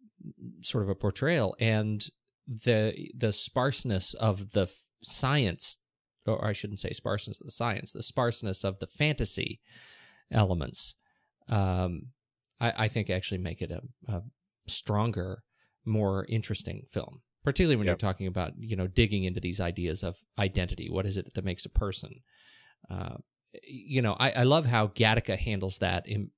[0.61, 1.56] sort of a portrayal.
[1.60, 2.06] And
[2.47, 4.69] the the sparseness of the
[5.03, 5.77] science,
[6.26, 9.59] or I shouldn't say sparseness of the science, the sparseness of the fantasy
[10.31, 10.95] elements,
[11.49, 12.07] um,
[12.59, 13.81] I, I think actually make it a,
[14.11, 14.23] a
[14.67, 15.43] stronger,
[15.85, 17.22] more interesting film.
[17.43, 17.91] Particularly when Yep.
[17.91, 20.89] you're talking about you know digging into these ideas of identity.
[20.89, 22.22] What is it that makes a person?
[22.89, 23.17] Uh,
[23.63, 26.31] you know, I, I love how Gattaca handles that in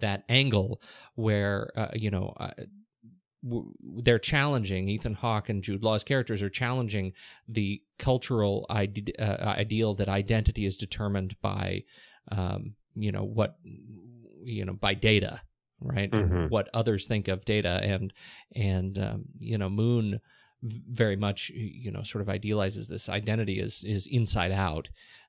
[0.00, 0.82] that angle
[1.14, 2.50] where uh, you know uh,
[4.02, 7.12] they're challenging Ethan Hawke and Jude Law's characters are challenging
[7.48, 11.84] the cultural ide- uh, ideal that identity is determined by
[12.30, 13.56] um, you know what
[14.42, 15.40] you know by data
[15.80, 16.50] right Mhm.
[16.50, 18.12] what others think of data and
[18.54, 20.20] and um, you know moon
[20.62, 24.88] very much you know sort of idealizes this identity is is inside out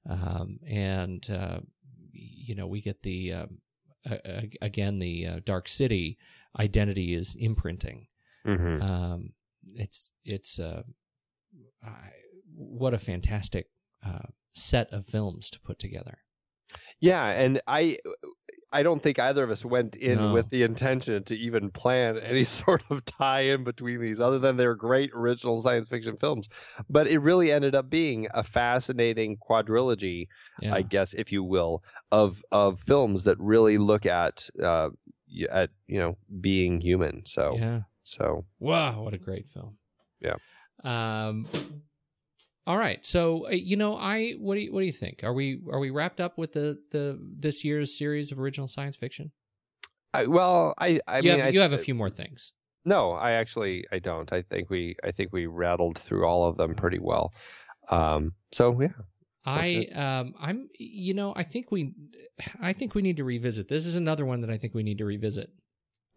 [0.10, 1.60] um, and uh,
[2.14, 3.58] you know we get the um,
[4.06, 6.18] a- again the uh, dark city
[6.60, 8.08] identity is imprinting
[8.46, 8.82] Mm-hmm.
[8.82, 9.30] um,
[9.76, 10.84] it's it's uh,
[11.84, 12.10] I,
[12.56, 13.68] what a fantastic
[14.06, 16.20] uh, set of films to put together
[17.02, 17.98] Yeah, and I
[18.72, 20.34] I don't think either of us went in No.
[20.34, 24.56] with the intention to even plan any sort of tie in between these other than
[24.58, 26.48] they're great original science fiction films.
[26.90, 30.28] But it really ended up being a fascinating quadrilogy,
[30.62, 34.90] yeah I guess if you will, of of films that really look at uh
[35.50, 37.24] at you know being human.
[37.26, 39.78] So yeah so Wow, what a great film.
[40.22, 40.36] Yeah.
[40.84, 41.48] Um
[42.68, 43.06] all right.
[43.06, 45.24] So, uh, you know, I what do you what do you think?
[45.24, 48.98] Are we are we wrapped up with the the this year's series of original science
[48.98, 49.32] fiction?
[50.14, 52.52] I, well, I, I you mean, have I, you have a few more things.
[52.84, 54.32] No, I actually I don't.
[54.34, 57.32] I think we I think we rattled through all of them pretty well.
[57.90, 58.90] Um, so yeah,
[59.48, 61.94] I um I'm you know I think we
[62.62, 63.70] I think we need to revisit.
[63.70, 65.50] This is another one that I think we need to revisit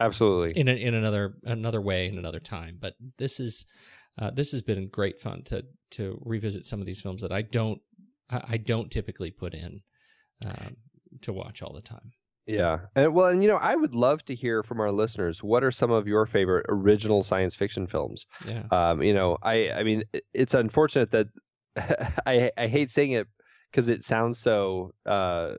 [0.01, 0.59] absolutely.
[0.61, 2.78] in a, in another another way in another time.
[2.81, 3.66] But this is
[4.19, 7.43] uh, this has been great fun to to revisit some of these films that I
[7.43, 7.81] don't
[8.28, 9.82] I, I don't typically put in
[10.44, 10.77] um,
[11.23, 12.12] to watch all the time.
[12.47, 12.78] Yeah.
[12.97, 15.40] And well, and you know, I would love to hear from our listeners.
[15.40, 18.27] What are some of your favorite original science fiction films?
[18.44, 18.65] Yeah.
[18.73, 20.02] Um, you know, I I mean,
[20.35, 21.28] it's unfortunate that
[22.27, 23.27] I I hate saying it
[23.71, 25.53] because it sounds so uh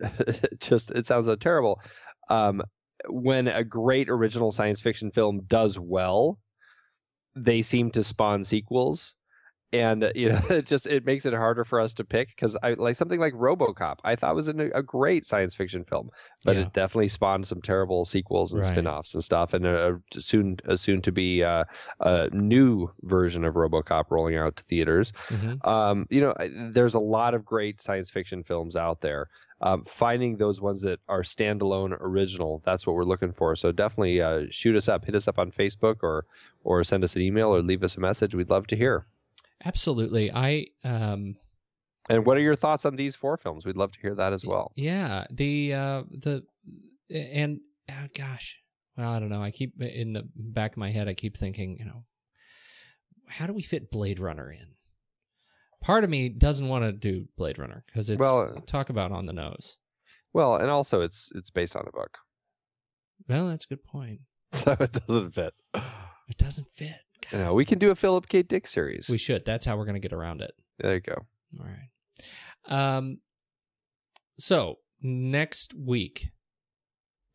[0.58, 1.80] just it sounds so terrible.
[2.28, 2.62] Um
[3.08, 6.38] when a great original science fiction film does well,
[7.34, 9.14] they seem to spawn sequels.
[9.72, 12.56] And uh, you know, it just it makes it harder for us to pick because
[12.62, 13.96] I like something like RoboCop.
[14.04, 16.10] I thought was a, a great science fiction film,
[16.44, 16.62] but Yeah.
[16.62, 18.72] it definitely spawned some terrible sequels and Right.
[18.72, 21.64] spin-offs and stuff, and a, a soon a soon to be uh,
[22.00, 25.12] a new version of RoboCop rolling out to theaters.
[25.30, 25.66] Mhm.
[25.66, 26.34] Um, you know,
[26.72, 29.28] there's a lot of great science fiction films out there.
[29.62, 33.54] Um, finding those ones that are standalone original, that's what we're looking for.
[33.54, 36.26] So definitely uh, shoot us up, hit us up on Facebook, or
[36.64, 38.34] or send us an email or leave us a message.
[38.34, 39.06] We'd love to hear.
[39.64, 40.30] Absolutely.
[40.32, 41.36] I um
[42.08, 43.64] And what are your thoughts on these four films?
[43.64, 44.72] We'd love to hear that as well.
[44.76, 46.44] Yeah, the uh the
[47.10, 48.58] and uh, gosh,
[48.96, 49.42] well, I don't know.
[49.42, 51.08] I keep in the back of my head.
[51.08, 52.04] I keep thinking, you know,
[53.28, 54.66] how do we fit Blade Runner in?
[55.82, 59.26] Part of me doesn't want to do Blade Runner because it's Well- talk about on
[59.26, 59.78] the nose.
[60.32, 62.18] Well, and also it's it's based on a book,
[63.28, 64.20] Well, that's a good point.
[64.52, 65.54] so it doesn't fit.
[65.74, 67.02] It doesn't fit.
[67.32, 68.42] Know, we can do a Philip K.
[68.42, 69.08] Dick series.
[69.08, 69.44] We should.
[69.44, 70.52] That's how we're going to get around it.
[70.78, 71.16] there you go.
[71.60, 71.88] All right.
[72.66, 73.18] Um.
[74.38, 76.30] So next week,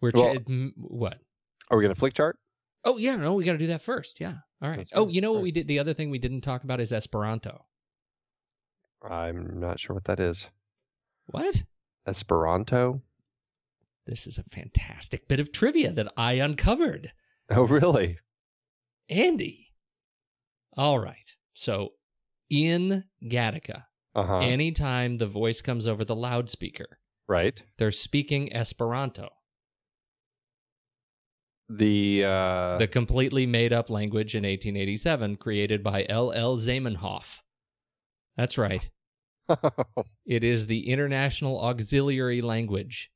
[0.01, 1.19] we're Well- ch- m- what?
[1.69, 2.37] Are we gonna flick chart?
[2.85, 4.21] Oh yeah, no, we got to do that first.
[4.21, 4.35] Yeah.
[4.61, 4.77] All right.
[4.77, 5.43] That's Oh, you know what right.
[5.43, 5.67] we did?
[5.67, 7.65] The other thing we didn't talk about is Esperanto.
[9.03, 10.47] I'm not sure what that is.
[11.27, 11.63] What?
[12.07, 13.01] Esperanto?
[14.05, 17.11] This is a fantastic bit of trivia that I uncovered.
[17.49, 18.19] Oh, really?
[19.09, 19.66] Andy.
[20.77, 21.33] All right.
[21.53, 21.89] So
[22.49, 23.85] in Gattaca,
[24.15, 24.37] Uh huh.
[24.39, 27.61] anytime the voice comes over the loudspeaker, right.
[27.77, 29.29] they're speaking Esperanto,
[31.69, 36.57] The uh, the completely made up language in 1887 created by L.L.
[36.57, 37.41] Zamenhof.
[38.37, 38.89] That's right.
[40.25, 43.09] It is the international auxiliary language.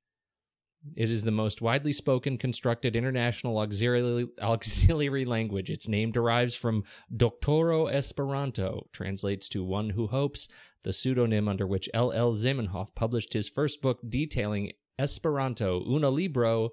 [0.96, 5.70] It is the most widely spoken constructed international auxiliary, auxiliary language.
[5.70, 6.84] Its name derives from
[7.16, 10.48] Doktoro Esperanto, translates to one who hopes,
[10.84, 12.12] the pseudonym under which L.
[12.12, 12.34] L.
[12.34, 16.72] Zamenhof published his first book detailing Esperanto, Una Libro,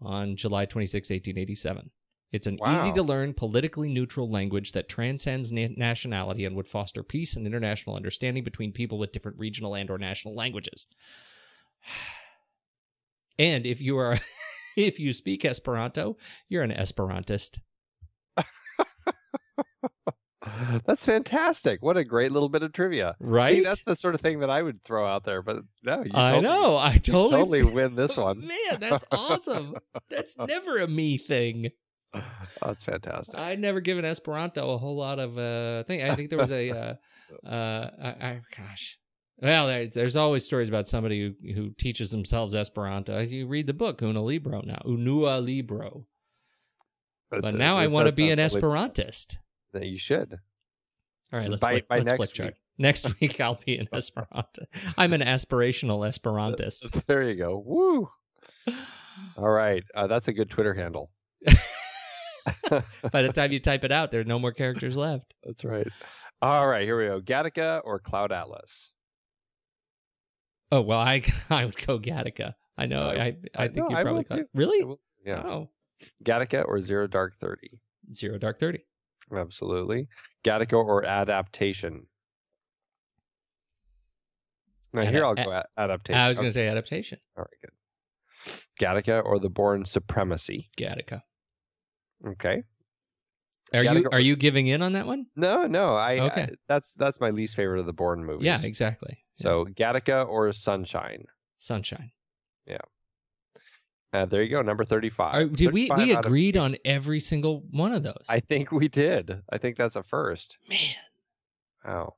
[0.00, 1.90] on July 26, 1887.
[2.32, 2.74] It's an Wow.
[2.74, 7.46] easy to learn, politically neutral language that transcends na- nationality and would foster peace and
[7.46, 10.86] international understanding between people with different regional and or national languages.
[13.38, 14.18] And if you are
[14.76, 16.16] if you speak Esperanto,
[16.48, 17.58] you're an Esperantist.
[20.86, 21.82] that's fantastic.
[21.82, 23.16] What a great little bit of trivia.
[23.18, 23.56] Right?
[23.56, 26.10] See, that's the sort of thing that I would throw out there, but no, you
[26.14, 26.76] I totally- know.
[26.76, 28.40] I totally totally win this one.
[28.46, 29.74] Man, that's awesome.
[30.10, 31.70] that's never a me thing.
[32.14, 32.22] Oh,
[32.62, 33.36] that's fantastic.
[33.38, 36.02] I'd never given Esperanto a whole lot of uh thing.
[36.02, 36.94] I think there was a uh
[37.48, 38.98] uh I, I gosh.
[39.40, 43.18] Well, there's there's always stories about somebody who, who teaches themselves Esperanto.
[43.20, 46.06] You read the book Una Libro now, Unua Libro.
[47.30, 49.36] But now I want to be an Esperantist.
[49.72, 50.38] That you should.
[51.32, 52.48] All right, let's By- flick, by let's flick chart.
[52.50, 52.54] week.
[52.78, 54.66] Next week I'll be an Esperanto.
[54.96, 57.02] I'm an aspirational Esperantist.
[57.06, 57.62] There you go.
[57.64, 58.08] Woo.
[59.36, 59.82] All right.
[59.94, 61.10] Uh, that's a good Twitter handle.
[63.10, 65.34] By the time you type it out, there are no more characters left.
[65.44, 65.86] That's right.
[66.42, 66.82] All right.
[66.82, 67.20] Here we go.
[67.20, 68.90] Gattaca or Cloud Atlas?
[70.74, 72.54] Oh well, I I would go Gattaca.
[72.76, 73.08] I know.
[73.08, 74.96] I- I I, think no, you probably really.
[75.24, 75.64] Yeah.
[76.24, 77.80] Gattaca or Zero Dark Thirty?
[78.12, 78.84] Zero Dark Thirty.
[79.34, 80.08] Absolutely.
[80.44, 82.06] Gattaca or Adaptation?
[84.92, 86.20] Now, Ada- here I'll go a- Adaptation.
[86.20, 86.50] I was going Okay.
[86.50, 87.18] to say adaptation.
[87.36, 87.72] All right, good.
[88.80, 90.70] Gattaca or The Bourne Supremacy?
[90.76, 91.22] Gattaca.
[92.26, 92.64] Okay.
[93.74, 95.26] Are you are you giving in on that one?
[95.36, 95.94] No, no.
[95.96, 96.42] I, Okay.
[96.42, 98.44] I- that's that's my least favorite of the Bourne movies.
[98.46, 99.18] Yeah, exactly.
[99.34, 101.24] So Gattaca or Sunshine?
[101.58, 102.12] Sunshine.
[102.66, 102.78] Yeah.
[104.12, 105.34] Uh, there you go, number thirty-five.
[105.34, 108.24] Are, did we 35 we of- agreed on every single one of those?
[108.28, 109.42] I think we did.
[109.52, 110.56] I think that's a first.
[110.68, 110.78] Man,
[111.84, 112.14] Wow,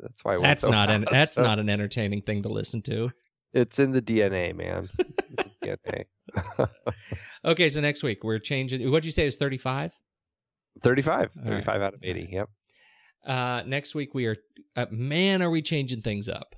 [0.00, 3.10] that's why that's so not an that's not an entertaining thing to listen to.
[3.52, 4.88] It's in the DNA, man.
[5.62, 6.06] can't.
[7.44, 8.90] Okay, so next week we're changing.
[8.90, 9.92] What'd you say is 35?
[10.82, 11.30] 35.
[11.36, 11.64] All right.
[11.64, 12.20] 35 out of 80.
[12.20, 12.28] right.
[12.32, 12.48] Yep.
[13.26, 14.36] Uh, next week we are,
[14.76, 16.54] uh, man, are we changing things up?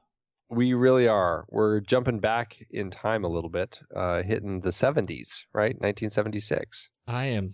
[0.48, 1.44] We really are.
[1.48, 5.74] We're jumping back in time a little bit, uh, hitting the 70s, right?
[5.80, 6.88] 1976.
[7.08, 7.52] I am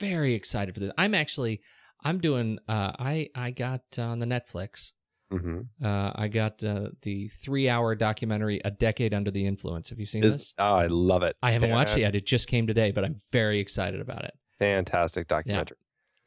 [0.00, 0.92] very excited for this.
[0.98, 1.60] I'm actually,
[2.02, 4.92] I'm doing, uh, I, I got on the Netflix,
[5.32, 5.60] Mm-hmm.
[5.82, 9.88] uh, I got uh, the three hour documentary, A Decade Under the Influence.
[9.88, 10.34] Have you seen this?
[10.34, 11.36] Is, oh, I love it.
[11.42, 12.14] I haven't watched it yet.
[12.14, 14.32] It just came today, but I'm very excited about it.
[14.58, 15.78] Fantastic documentary.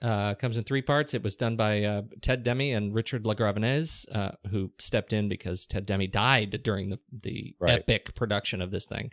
[0.02, 1.14] Uh, comes in three parts.
[1.14, 5.66] It was done by uh, Ted Demme and Richard LaGravenese, uh, who stepped in because
[5.66, 7.80] Ted Demme died during the the Right.
[7.80, 9.12] epic production of this thing,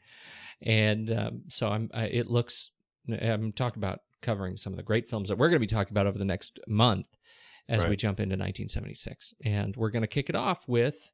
[0.61, 1.89] and um, so I'm.
[1.95, 2.73] I, it looks.
[3.09, 5.93] I'm talking about covering some of the great films that we're going to be talking
[5.93, 7.07] about over the next month
[7.69, 11.13] as we jump into 1976, and we're going to kick it off with,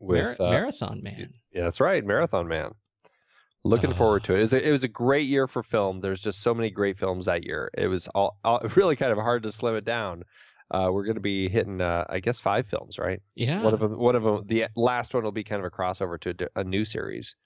[0.00, 1.34] With, Mar- uh, Marathon Man.
[1.52, 2.04] Yeah, that's right.
[2.04, 2.74] Marathon Man.
[3.64, 3.96] Looking Ah.
[3.96, 4.38] forward to it.
[4.38, 6.00] It was, a, it was a great year for film.
[6.00, 7.70] There's just so many great films that year.
[7.76, 10.24] It was all, all really kind of hard to slim it down.
[10.70, 13.20] Uh, we're going to be hitting, uh, I guess, five films, right?
[13.34, 13.62] Yeah.
[13.62, 16.18] One of them, one of them, the last one will be kind of a crossover
[16.20, 17.36] to a new series.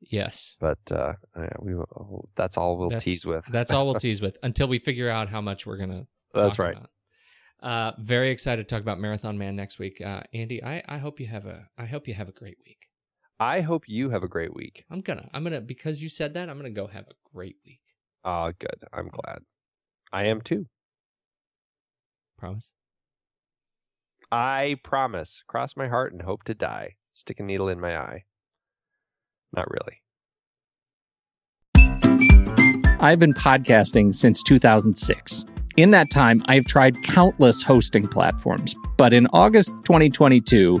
[0.00, 0.56] yes.
[0.60, 1.14] But uh,
[1.60, 3.44] we will, that's all we'll That's- tease with.
[3.50, 6.06] That's all we'll tease with until we figure out how much we're gonna.
[6.32, 6.76] That's talk right.
[6.76, 6.90] about.
[7.62, 10.62] Uh, very excited to talk about Marathon Man next week, uh, Andy.
[10.62, 12.88] I, I hope you have a I hope you have a great week.
[13.40, 14.84] I hope you have a great week.
[14.90, 17.80] I'm gonna I'm gonna because you said that I'm gonna go have a great week.
[18.24, 18.84] Ah, good.
[18.92, 19.40] I'm glad.
[20.12, 20.66] I am too.
[22.38, 22.72] Promise.
[24.30, 25.42] I promise.
[25.46, 26.96] Cross my heart and hope to die.
[27.12, 28.24] Stick a needle in my eye.
[29.54, 30.00] Not really.
[33.00, 35.44] I've been podcasting since 2006.
[35.76, 40.80] In that time, I've tried countless hosting platforms, but in August 2022,